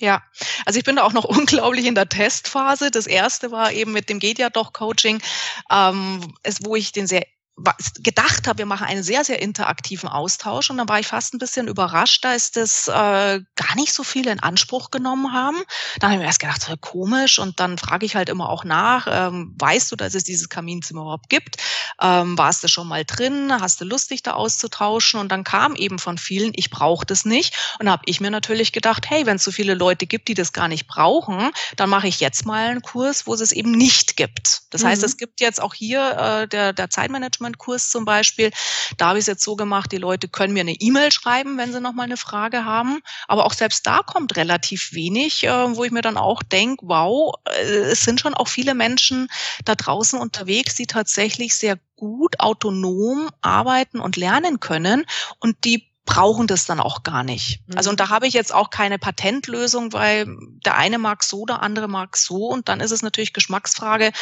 Ja, 0.00 0.22
also 0.64 0.78
ich 0.78 0.84
bin 0.84 0.96
da 0.96 1.02
auch 1.02 1.12
noch 1.12 1.24
unglaublich 1.36 1.86
in 1.86 1.94
der 1.94 2.08
Testphase. 2.08 2.90
Das 2.90 3.06
erste 3.06 3.50
war 3.50 3.72
eben 3.72 3.92
mit 3.92 4.08
dem 4.08 4.18
Geht 4.18 4.38
ja 4.38 4.50
doch 4.50 4.72
Coaching, 4.72 5.20
ähm, 5.70 6.20
es, 6.42 6.64
wo 6.64 6.74
ich 6.74 6.92
den 6.92 7.06
sehr 7.06 7.26
gedacht 8.02 8.46
habe, 8.46 8.58
wir 8.58 8.66
machen 8.66 8.86
einen 8.86 9.02
sehr, 9.02 9.24
sehr 9.24 9.40
interaktiven 9.42 10.08
Austausch 10.08 10.70
und 10.70 10.78
dann 10.78 10.88
war 10.88 11.00
ich 11.00 11.06
fast 11.06 11.34
ein 11.34 11.38
bisschen 11.38 11.68
überrascht, 11.68 12.24
da 12.24 12.34
ist 12.34 12.56
das 12.56 12.88
äh, 12.88 12.92
gar 12.92 13.74
nicht 13.76 13.92
so 13.92 14.02
viele 14.02 14.30
in 14.30 14.40
Anspruch 14.40 14.90
genommen 14.90 15.32
haben. 15.32 15.58
Dann 15.98 16.10
habe 16.10 16.14
ich 16.14 16.20
mir 16.20 16.26
erst 16.26 16.40
gedacht, 16.40 16.68
komisch 16.80 17.38
und 17.38 17.60
dann 17.60 17.78
frage 17.78 18.06
ich 18.06 18.16
halt 18.16 18.28
immer 18.28 18.48
auch 18.48 18.64
nach, 18.64 19.06
ähm, 19.10 19.54
weißt 19.58 19.92
du, 19.92 19.96
dass 19.96 20.14
es 20.14 20.24
dieses 20.24 20.48
Kaminzimmer 20.48 21.02
überhaupt 21.02 21.28
gibt? 21.28 21.56
Ähm, 22.00 22.38
warst 22.38 22.62
du 22.64 22.68
schon 22.68 22.88
mal 22.88 23.04
drin? 23.04 23.52
Hast 23.60 23.80
du 23.80 23.84
Lust, 23.84 24.10
dich 24.10 24.22
da 24.22 24.32
auszutauschen? 24.32 25.20
Und 25.20 25.30
dann 25.30 25.44
kam 25.44 25.74
eben 25.76 25.98
von 25.98 26.18
vielen, 26.18 26.52
ich 26.54 26.70
brauche 26.70 27.04
das 27.06 27.24
nicht. 27.24 27.56
Und 27.78 27.86
da 27.86 27.92
habe 27.92 28.02
ich 28.06 28.20
mir 28.20 28.30
natürlich 28.30 28.72
gedacht, 28.72 29.08
hey, 29.08 29.26
wenn 29.26 29.36
es 29.36 29.44
so 29.44 29.50
viele 29.50 29.74
Leute 29.74 30.06
gibt, 30.06 30.28
die 30.28 30.34
das 30.34 30.52
gar 30.52 30.68
nicht 30.68 30.86
brauchen, 30.86 31.50
dann 31.76 31.90
mache 31.90 32.08
ich 32.08 32.20
jetzt 32.20 32.46
mal 32.46 32.68
einen 32.68 32.82
Kurs, 32.82 33.26
wo 33.26 33.34
es 33.34 33.40
es 33.40 33.52
eben 33.52 33.72
nicht 33.72 34.16
gibt. 34.16 34.62
Das 34.70 34.82
mhm. 34.82 34.88
heißt, 34.88 35.02
es 35.02 35.16
gibt 35.16 35.40
jetzt 35.40 35.60
auch 35.60 35.74
hier 35.74 36.10
äh, 36.12 36.48
der, 36.48 36.72
der 36.72 36.90
Zeitmanagement 36.90 37.49
Management-Kurs 37.50 37.90
zum 37.90 38.04
Beispiel. 38.04 38.50
Da 38.96 39.08
habe 39.08 39.18
ich 39.18 39.24
es 39.24 39.26
jetzt 39.26 39.44
so 39.44 39.56
gemacht, 39.56 39.92
die 39.92 39.98
Leute 39.98 40.28
können 40.28 40.52
mir 40.52 40.60
eine 40.60 40.74
E-Mail 40.74 41.12
schreiben, 41.12 41.58
wenn 41.58 41.72
sie 41.72 41.80
nochmal 41.80 42.06
eine 42.06 42.16
Frage 42.16 42.64
haben. 42.64 43.00
Aber 43.28 43.46
auch 43.46 43.52
selbst 43.52 43.86
da 43.86 44.00
kommt 44.02 44.36
relativ 44.36 44.92
wenig, 44.92 45.44
äh, 45.44 45.76
wo 45.76 45.84
ich 45.84 45.90
mir 45.90 46.02
dann 46.02 46.16
auch 46.16 46.42
denke, 46.42 46.86
wow, 46.86 47.34
äh, 47.46 47.90
es 47.90 48.02
sind 48.02 48.20
schon 48.20 48.34
auch 48.34 48.48
viele 48.48 48.74
Menschen 48.74 49.28
da 49.64 49.74
draußen 49.74 50.18
unterwegs, 50.18 50.74
die 50.74 50.86
tatsächlich 50.86 51.54
sehr 51.54 51.78
gut 51.96 52.40
autonom 52.40 53.28
arbeiten 53.42 54.00
und 54.00 54.16
lernen 54.16 54.58
können 54.58 55.04
und 55.38 55.64
die 55.64 55.89
brauchen 56.06 56.46
das 56.46 56.64
dann 56.64 56.80
auch 56.80 57.02
gar 57.02 57.22
nicht. 57.22 57.60
Mhm. 57.66 57.76
Also 57.76 57.90
und 57.90 58.00
da 58.00 58.08
habe 58.08 58.26
ich 58.26 58.34
jetzt 58.34 58.52
auch 58.52 58.70
keine 58.70 58.98
Patentlösung, 58.98 59.92
weil 59.92 60.26
der 60.64 60.76
eine 60.76 60.98
mag 60.98 61.22
so, 61.22 61.46
der 61.46 61.62
andere 61.62 61.88
mag 61.88 62.16
so 62.16 62.48
und 62.48 62.68
dann 62.68 62.80
ist 62.80 62.90
es 62.90 63.02
natürlich 63.02 63.32
Geschmacksfrage 63.32 64.12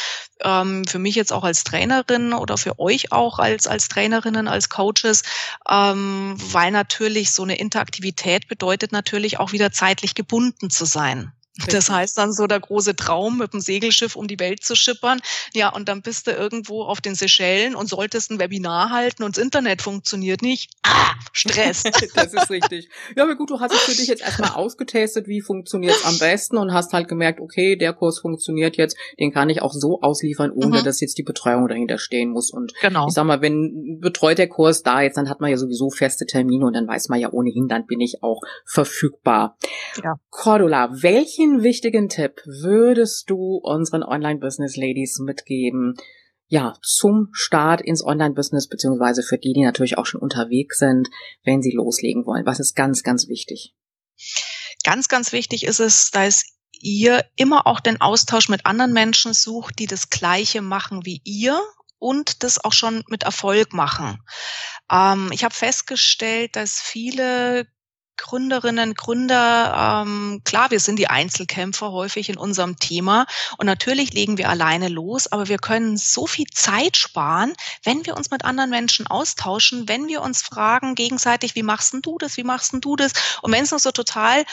ähm, 0.41 0.85
für 0.85 0.99
mich 0.99 1.15
jetzt 1.15 1.33
auch 1.33 1.43
als 1.43 1.63
Trainerin 1.63 2.33
oder 2.33 2.57
für 2.57 2.79
euch 2.79 3.11
auch 3.11 3.39
als 3.39 3.67
als 3.67 3.87
Trainerinnen, 3.87 4.47
als 4.47 4.69
Coaches, 4.69 5.23
ähm, 5.69 6.35
weil 6.37 6.71
natürlich 6.71 7.31
so 7.31 7.43
eine 7.43 7.57
Interaktivität 7.57 8.47
bedeutet 8.47 8.91
natürlich 8.91 9.39
auch 9.39 9.51
wieder 9.51 9.71
zeitlich 9.71 10.15
gebunden 10.15 10.69
zu 10.69 10.85
sein. 10.85 11.33
Das 11.67 11.89
heißt 11.89 12.17
dann 12.17 12.33
so 12.33 12.47
der 12.47 12.59
große 12.59 12.95
Traum, 12.95 13.37
mit 13.37 13.53
dem 13.53 13.59
Segelschiff 13.59 14.15
um 14.15 14.27
die 14.27 14.39
Welt 14.39 14.63
zu 14.63 14.75
schippern. 14.75 15.19
Ja, 15.53 15.69
und 15.69 15.89
dann 15.89 16.01
bist 16.01 16.27
du 16.27 16.31
irgendwo 16.31 16.83
auf 16.83 17.01
den 17.01 17.15
Seychellen 17.15 17.75
und 17.75 17.89
solltest 17.89 18.31
ein 18.31 18.39
Webinar 18.39 18.91
halten 18.91 19.23
und 19.23 19.37
das 19.37 19.43
Internet 19.43 19.81
funktioniert 19.81 20.41
nicht. 20.41 20.71
Ah, 20.83 21.13
Stress. 21.33 21.83
das 22.15 22.33
ist 22.33 22.49
richtig. 22.49 22.89
Ja, 23.15 23.23
aber 23.23 23.35
gut, 23.35 23.49
du 23.49 23.59
hast 23.59 23.73
es 23.73 23.81
für 23.81 23.95
dich 23.95 24.07
jetzt 24.07 24.21
erstmal 24.21 24.51
ausgetestet, 24.51 25.27
wie 25.27 25.41
funktioniert 25.41 25.95
es 25.95 26.05
am 26.05 26.17
besten 26.17 26.57
und 26.57 26.73
hast 26.73 26.93
halt 26.93 27.07
gemerkt, 27.07 27.39
okay, 27.39 27.75
der 27.75 27.93
Kurs 27.93 28.19
funktioniert 28.19 28.77
jetzt, 28.77 28.97
den 29.19 29.31
kann 29.31 29.49
ich 29.49 29.61
auch 29.61 29.73
so 29.73 30.01
ausliefern, 30.01 30.51
ohne 30.51 30.79
mhm. 30.79 30.83
dass 30.83 31.01
jetzt 31.01 31.17
die 31.17 31.23
Betreuung 31.23 31.67
dahinter 31.67 31.97
stehen 31.97 32.31
muss. 32.31 32.51
Und 32.51 32.73
genau. 32.81 33.07
ich 33.07 33.13
sag 33.13 33.25
mal, 33.25 33.41
wenn 33.41 33.99
betreut 34.01 34.37
der 34.37 34.47
Kurs 34.47 34.83
da 34.83 35.01
jetzt, 35.01 35.17
dann 35.17 35.29
hat 35.29 35.41
man 35.41 35.49
ja 35.49 35.57
sowieso 35.57 35.89
feste 35.89 36.25
Termine 36.25 36.65
und 36.65 36.73
dann 36.73 36.87
weiß 36.87 37.09
man 37.09 37.19
ja 37.19 37.31
ohnehin, 37.31 37.67
dann 37.67 37.85
bin 37.85 37.99
ich 37.99 38.23
auch 38.23 38.41
verfügbar. 38.65 39.57
Ja. 40.03 40.15
Cordula, 40.29 40.89
welchen 41.01 41.48
einen 41.49 41.63
wichtigen 41.63 42.09
Tipp 42.09 42.41
würdest 42.45 43.29
du 43.29 43.59
unseren 43.61 44.03
Online-Business-Ladies 44.03 45.19
mitgeben? 45.19 45.95
Ja, 46.47 46.73
zum 46.81 47.29
Start 47.31 47.81
ins 47.81 48.03
Online-Business, 48.03 48.67
beziehungsweise 48.67 49.21
für 49.21 49.37
die, 49.37 49.53
die 49.53 49.63
natürlich 49.63 49.97
auch 49.97 50.05
schon 50.05 50.21
unterwegs 50.21 50.79
sind, 50.79 51.09
wenn 51.43 51.61
sie 51.61 51.71
loslegen 51.71 52.25
wollen. 52.25 52.45
Was 52.45 52.59
ist 52.59 52.75
ganz, 52.75 53.03
ganz 53.03 53.27
wichtig? 53.27 53.75
Ganz, 54.83 55.07
ganz 55.07 55.31
wichtig 55.31 55.65
ist 55.65 55.79
es, 55.79 56.09
dass 56.11 56.43
ihr 56.71 57.25
immer 57.35 57.67
auch 57.67 57.79
den 57.79 58.01
Austausch 58.01 58.49
mit 58.49 58.65
anderen 58.65 58.93
Menschen 58.93 59.33
sucht, 59.33 59.79
die 59.79 59.85
das 59.85 60.09
Gleiche 60.09 60.61
machen 60.61 61.05
wie 61.05 61.21
ihr 61.23 61.61
und 61.99 62.43
das 62.43 62.63
auch 62.63 62.73
schon 62.73 63.03
mit 63.07 63.23
Erfolg 63.23 63.73
machen. 63.73 64.19
Ähm, 64.91 65.29
ich 65.31 65.43
habe 65.43 65.53
festgestellt, 65.53 66.55
dass 66.55 66.79
viele 66.79 67.67
Gründerinnen, 68.19 68.93
Gründer, 68.93 70.03
ähm, 70.05 70.41
klar, 70.43 70.71
wir 70.71 70.79
sind 70.79 70.97
die 70.97 71.09
Einzelkämpfer 71.09 71.91
häufig 71.91 72.29
in 72.29 72.37
unserem 72.37 72.77
Thema 72.77 73.25
und 73.57 73.65
natürlich 73.65 74.13
legen 74.13 74.37
wir 74.37 74.49
alleine 74.49 74.89
los, 74.89 75.31
aber 75.31 75.47
wir 75.47 75.57
können 75.57 75.97
so 75.97 76.27
viel 76.27 76.47
Zeit 76.53 76.97
sparen, 76.97 77.53
wenn 77.83 78.05
wir 78.05 78.15
uns 78.15 78.29
mit 78.29 78.45
anderen 78.45 78.69
Menschen 78.69 79.07
austauschen, 79.07 79.87
wenn 79.87 80.07
wir 80.07 80.21
uns 80.21 80.41
fragen 80.41 80.95
gegenseitig, 80.95 81.55
wie 81.55 81.63
machst 81.63 81.93
denn 81.93 82.01
du 82.01 82.17
das, 82.17 82.37
wie 82.37 82.43
machst 82.43 82.73
denn 82.73 82.81
du 82.81 82.95
das? 82.95 83.13
Und 83.41 83.51
wenn 83.51 83.63
es 83.63 83.71
noch 83.71 83.79
so 83.79 83.91
total 83.91 84.43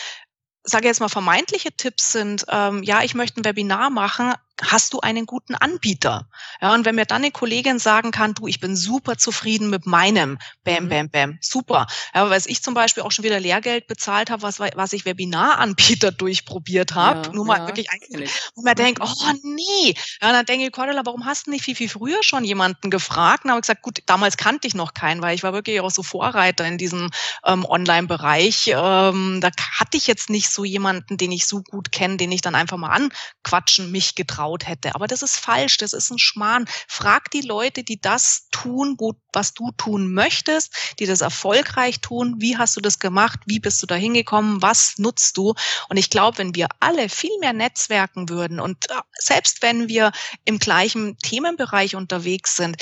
sage 0.68 0.88
jetzt 0.88 1.00
mal 1.00 1.09
vermeintliche 1.09 1.72
Tipps 1.72 2.12
sind, 2.12 2.44
ähm, 2.48 2.83
ja, 2.83 3.02
ich 3.02 3.14
möchte 3.14 3.40
ein 3.40 3.44
Webinar 3.44 3.88
machen, 3.90 4.35
hast 4.62 4.92
du 4.92 5.01
einen 5.01 5.27
guten 5.27 5.55
Anbieter? 5.55 6.29
Ja, 6.61 6.75
und 6.75 6.85
wenn 6.85 6.95
mir 6.95 7.05
dann 7.05 7.23
eine 7.23 7.31
Kollegin 7.31 7.79
sagen 7.79 8.11
kann, 8.11 8.35
du, 8.35 8.47
ich 8.47 8.61
bin 8.61 8.77
super 8.77 9.16
zufrieden 9.16 9.71
mit 9.71 9.87
meinem, 9.87 10.38
bam, 10.64 10.85
mhm. 10.85 10.88
bam, 10.88 11.11
bam, 11.11 11.38
super. 11.40 11.87
Ja, 12.14 12.29
weil 12.31 12.40
ich 12.47 12.62
zum 12.62 12.75
Beispiel 12.75 13.03
auch 13.03 13.12
schon 13.12 13.25
wieder 13.25 13.38
Lehrgeld 13.38 13.87
bezahlt 13.87 14.31
habe, 14.31 14.42
was, 14.42 14.59
was 14.59 14.92
ich 14.92 15.05
Webinaranbieter 15.05 16.11
durchprobiert 16.12 16.95
habe, 16.95 17.27
ja, 17.27 17.33
nur 17.33 17.45
mal 17.45 17.59
ja, 17.59 17.66
wirklich 17.66 17.90
eigentlich, 17.90 18.31
wo 18.55 18.62
man 18.62 18.75
denkt, 18.75 19.01
oh 19.03 19.33
nee. 19.42 19.95
Ja, 20.23 20.33
dann 20.33 20.47
denke 20.47 20.66
ich, 20.66 20.73
Cordula, 20.73 21.03
warum 21.05 21.27
hast 21.27 21.47
du 21.47 21.51
nicht 21.51 21.64
viel, 21.64 21.77
viel 21.77 21.88
früher 21.88 22.23
schon 22.23 22.45
jemanden 22.45 22.90
gefragt? 22.90 23.45
Und 23.45 23.51
habe 23.51 23.61
ich 23.61 23.64
gesagt, 23.64 23.83
gut, 23.83 23.99
damals 24.07 24.37
kannte 24.37 24.66
ich 24.66 24.75
noch 24.75 24.95
keinen, 24.95 25.21
weil 25.23 25.35
ich 25.35 25.42
war 25.42 25.53
wirklich 25.53 25.81
auch 25.81 25.90
so 25.90 26.03
Vorreiter 26.03 26.66
in 26.66 26.79
diesem 26.79 27.11
ähm, 27.45 27.64
Online-Bereich. 27.64 28.69
Ähm, 28.69 29.40
da 29.40 29.51
hatte 29.79 29.97
ich 29.97 30.07
jetzt 30.07 30.31
nicht 30.31 30.49
so 30.49 30.64
jemanden, 30.64 31.16
den 31.16 31.33
ich 31.33 31.47
so 31.47 31.62
gut 31.62 31.92
kenne, 31.92 32.16
den 32.16 32.33
ich 32.33 32.40
dann 32.40 32.55
einfach 32.55 32.79
mal 32.79 32.90
anquatschen 32.90 33.90
mich 33.90 34.14
getraut 34.14 34.45
getraut 34.46 34.66
hätte. 34.66 34.94
Aber 34.94 35.06
das 35.06 35.22
ist 35.22 35.37
falsch, 35.37 35.76
das 35.78 35.92
ist 35.92 36.11
ein 36.11 36.18
Schmarrn. 36.18 36.66
Frag 36.88 37.30
die 37.30 37.40
Leute, 37.40 37.82
die 37.82 38.00
das 38.00 38.48
tun, 38.50 38.96
wo, 38.98 39.14
was 39.32 39.54
du 39.54 39.72
tun 39.76 40.12
möchtest, 40.12 40.72
die 40.98 41.06
das 41.06 41.20
erfolgreich 41.20 42.00
tun. 42.00 42.37
Wie 42.38 42.56
hast 42.56 42.76
du 42.76 42.80
das 42.80 42.98
gemacht? 42.98 43.40
Wie 43.46 43.61
bist 43.61 43.82
du 43.82 43.87
da 43.87 43.94
hingekommen? 43.94 44.62
Was 44.62 44.98
nutzt 44.98 45.37
du? 45.37 45.54
Und 45.88 45.96
ich 45.96 46.11
glaube, 46.11 46.38
wenn 46.38 46.54
wir 46.54 46.68
alle 46.80 47.09
viel 47.09 47.37
mehr 47.40 47.52
netzwerken 47.52 48.28
würden 48.28 48.61
und 48.61 48.88
äh, 48.90 48.94
selbst 49.18 49.62
wenn 49.62 49.88
wir 49.88 50.12
im 50.44 50.59
gleichen 50.59 51.18
Themenbereich 51.18 51.96
unterwegs 51.96 52.56
sind, 52.56 52.76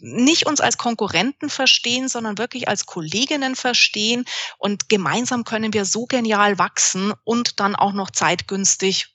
nicht 0.00 0.46
uns 0.46 0.60
als 0.60 0.76
Konkurrenten 0.76 1.48
verstehen, 1.48 2.08
sondern 2.08 2.36
wirklich 2.36 2.68
als 2.68 2.84
Kolleginnen 2.84 3.56
verstehen. 3.56 4.24
Und 4.58 4.90
gemeinsam 4.90 5.44
können 5.44 5.72
wir 5.72 5.86
so 5.86 6.04
genial 6.04 6.58
wachsen 6.58 7.14
und 7.24 7.58
dann 7.60 7.74
auch 7.74 7.92
noch 7.92 8.10
zeitgünstig 8.10 9.13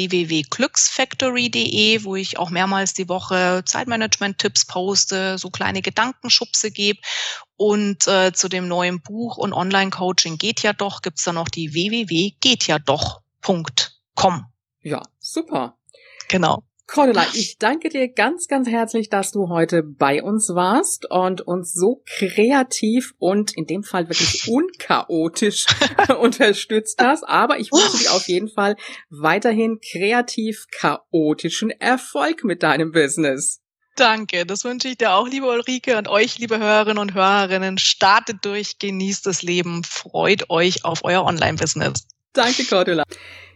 www.glücksfactory.de, 0.82 2.04
wo 2.04 2.16
ich 2.16 2.38
auch 2.38 2.50
mehrmals 2.50 2.92
die 2.94 3.08
Woche 3.08 3.62
Zeitmanagement-Tipps 3.64 4.66
poste, 4.66 5.38
so 5.38 5.50
kleine 5.50 5.82
Gedankenschubse 5.82 6.70
gebe. 6.70 7.00
Und 7.56 8.06
äh, 8.06 8.32
zu 8.32 8.48
dem 8.48 8.68
neuen 8.68 9.02
Buch 9.02 9.36
und 9.36 9.52
Online-Coaching 9.52 10.38
geht 10.38 10.62
ja 10.62 10.72
doch, 10.72 11.02
gibt's 11.02 11.24
da 11.24 11.32
noch 11.32 11.48
die 11.48 11.74
www.gehtjadoch.com. 11.74 14.46
Ja, 14.80 15.02
super. 15.20 15.76
Genau. 16.28 16.62
Cordula, 16.92 17.26
ich 17.32 17.56
danke 17.58 17.88
dir 17.88 18.06
ganz, 18.06 18.48
ganz 18.48 18.68
herzlich, 18.68 19.08
dass 19.08 19.32
du 19.32 19.48
heute 19.48 19.82
bei 19.82 20.22
uns 20.22 20.50
warst 20.54 21.10
und 21.10 21.40
uns 21.40 21.72
so 21.72 22.02
kreativ 22.18 23.14
und 23.18 23.56
in 23.56 23.66
dem 23.66 23.82
Fall 23.82 24.10
wirklich 24.10 24.46
unchaotisch 24.48 25.64
unterstützt 26.20 27.00
hast. 27.00 27.24
Aber 27.26 27.58
ich 27.58 27.72
wünsche 27.72 28.04
dir 28.04 28.12
auf 28.12 28.28
jeden 28.28 28.50
Fall 28.50 28.76
weiterhin 29.08 29.80
kreativ 29.80 30.66
chaotischen 30.70 31.70
Erfolg 31.70 32.44
mit 32.44 32.62
deinem 32.62 32.92
Business. 32.92 33.62
Danke, 33.96 34.44
das 34.44 34.64
wünsche 34.64 34.88
ich 34.88 34.98
dir 34.98 35.14
auch, 35.14 35.26
liebe 35.26 35.46
Ulrike, 35.46 35.96
und 35.96 36.08
euch, 36.08 36.38
liebe 36.38 36.58
Hörerinnen 36.58 36.98
und 36.98 37.14
Hörerinnen. 37.14 37.78
Startet 37.78 38.38
durch, 38.42 38.78
genießt 38.78 39.24
das 39.24 39.42
Leben, 39.42 39.82
freut 39.82 40.50
euch 40.50 40.84
auf 40.84 41.04
euer 41.04 41.24
Online-Business. 41.24 42.06
Danke, 42.34 42.64
Cordula. 42.64 43.04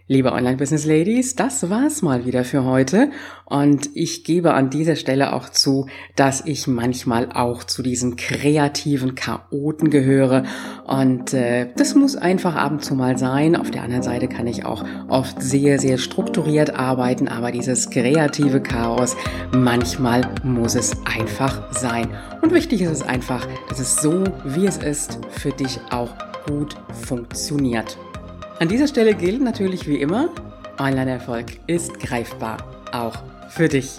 Liebe 0.09 0.31
Online-Business-Ladies, 0.31 1.35
das 1.35 1.69
war's 1.69 2.01
mal 2.01 2.27
wieder 2.27 2.45
für 2.45 2.62
heute. 2.62 3.11
Und 3.45 3.90
ich 3.95 4.23
gebe 4.23 4.55
an 4.55 4.71
dieser 4.71 4.95
Stelle 4.95 5.33
auch 5.33 5.49
zu, 5.49 5.88
dass 6.14 6.47
ich 6.47 6.69
manchmal 6.69 7.33
auch 7.33 7.64
zu 7.64 7.83
diesen 7.83 8.14
kreativen 8.14 9.16
Chaoten 9.16 9.90
gehöre. 9.90 10.45
Und 10.87 11.35
äh, 11.35 11.71
das 11.77 11.97
muss 11.97 12.14
einfach 12.14 12.55
ab 12.55 12.71
und 12.71 12.85
zu 12.85 12.95
mal 12.95 13.19
sein. 13.19 13.57
Auf 13.57 13.73
der 13.73 13.83
anderen 13.83 14.05
Seite 14.05 14.29
kann 14.29 14.47
ich 14.47 14.64
auch 14.64 14.85
oft 15.09 15.42
sehr, 15.42 15.81
sehr 15.81 15.99
strukturiert 15.99 16.77
arbeiten. 16.77 17.27
Aber 17.27 17.51
dieses 17.51 17.90
kreative 17.90 18.61
Chaos, 18.61 19.16
manchmal 19.53 20.21
muss 20.45 20.77
es 20.77 20.92
einfach 21.05 21.73
sein. 21.73 22.07
Und 22.42 22.55
wichtig 22.55 22.83
ist 22.83 22.92
es 22.92 23.03
einfach, 23.03 23.45
dass 23.69 23.81
es 23.81 23.97
so, 23.97 24.23
wie 24.45 24.66
es 24.66 24.79
ist, 24.79 25.19
für 25.31 25.51
dich 25.51 25.81
auch 25.90 26.14
gut 26.47 26.77
funktioniert. 26.92 27.99
An 28.59 28.69
dieser 28.69 28.88
Stelle 28.88 29.14
gilt 29.14 29.42
natürlich 29.42 29.87
wie 29.87 29.97
immer, 29.97 30.31
Online-Erfolg 30.79 31.47
ist 31.66 31.99
greifbar, 32.01 32.57
auch 32.90 33.16
für 33.51 33.69
dich. 33.69 33.99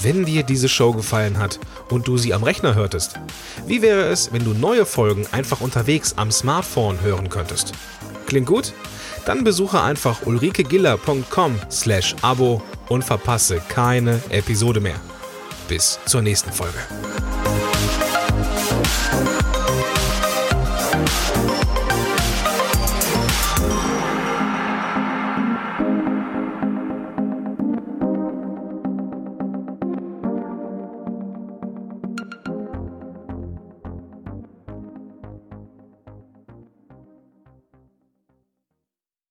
Wenn 0.00 0.24
dir 0.24 0.44
diese 0.44 0.68
Show 0.68 0.92
gefallen 0.92 1.38
hat 1.38 1.58
und 1.90 2.06
du 2.06 2.16
sie 2.16 2.34
am 2.34 2.44
Rechner 2.44 2.76
hörtest, 2.76 3.18
wie 3.66 3.82
wäre 3.82 4.02
es, 4.02 4.32
wenn 4.32 4.44
du 4.44 4.54
neue 4.54 4.86
Folgen 4.86 5.26
einfach 5.32 5.60
unterwegs 5.60 6.14
am 6.16 6.30
Smartphone 6.30 7.00
hören 7.00 7.28
könntest? 7.28 7.72
Klingt 8.26 8.46
gut? 8.46 8.72
Dann 9.24 9.42
besuche 9.42 9.82
einfach 9.82 10.24
ulrikegiller.com 10.24 11.58
slash 11.68 12.14
Abo 12.22 12.62
und 12.88 13.02
verpasse 13.02 13.60
keine 13.68 14.20
Episode 14.28 14.78
mehr. 14.80 15.00
Bis 15.66 15.98
zur 16.06 16.22
nächsten 16.22 16.52
Folge. 16.52 16.78
house. 18.86 19.35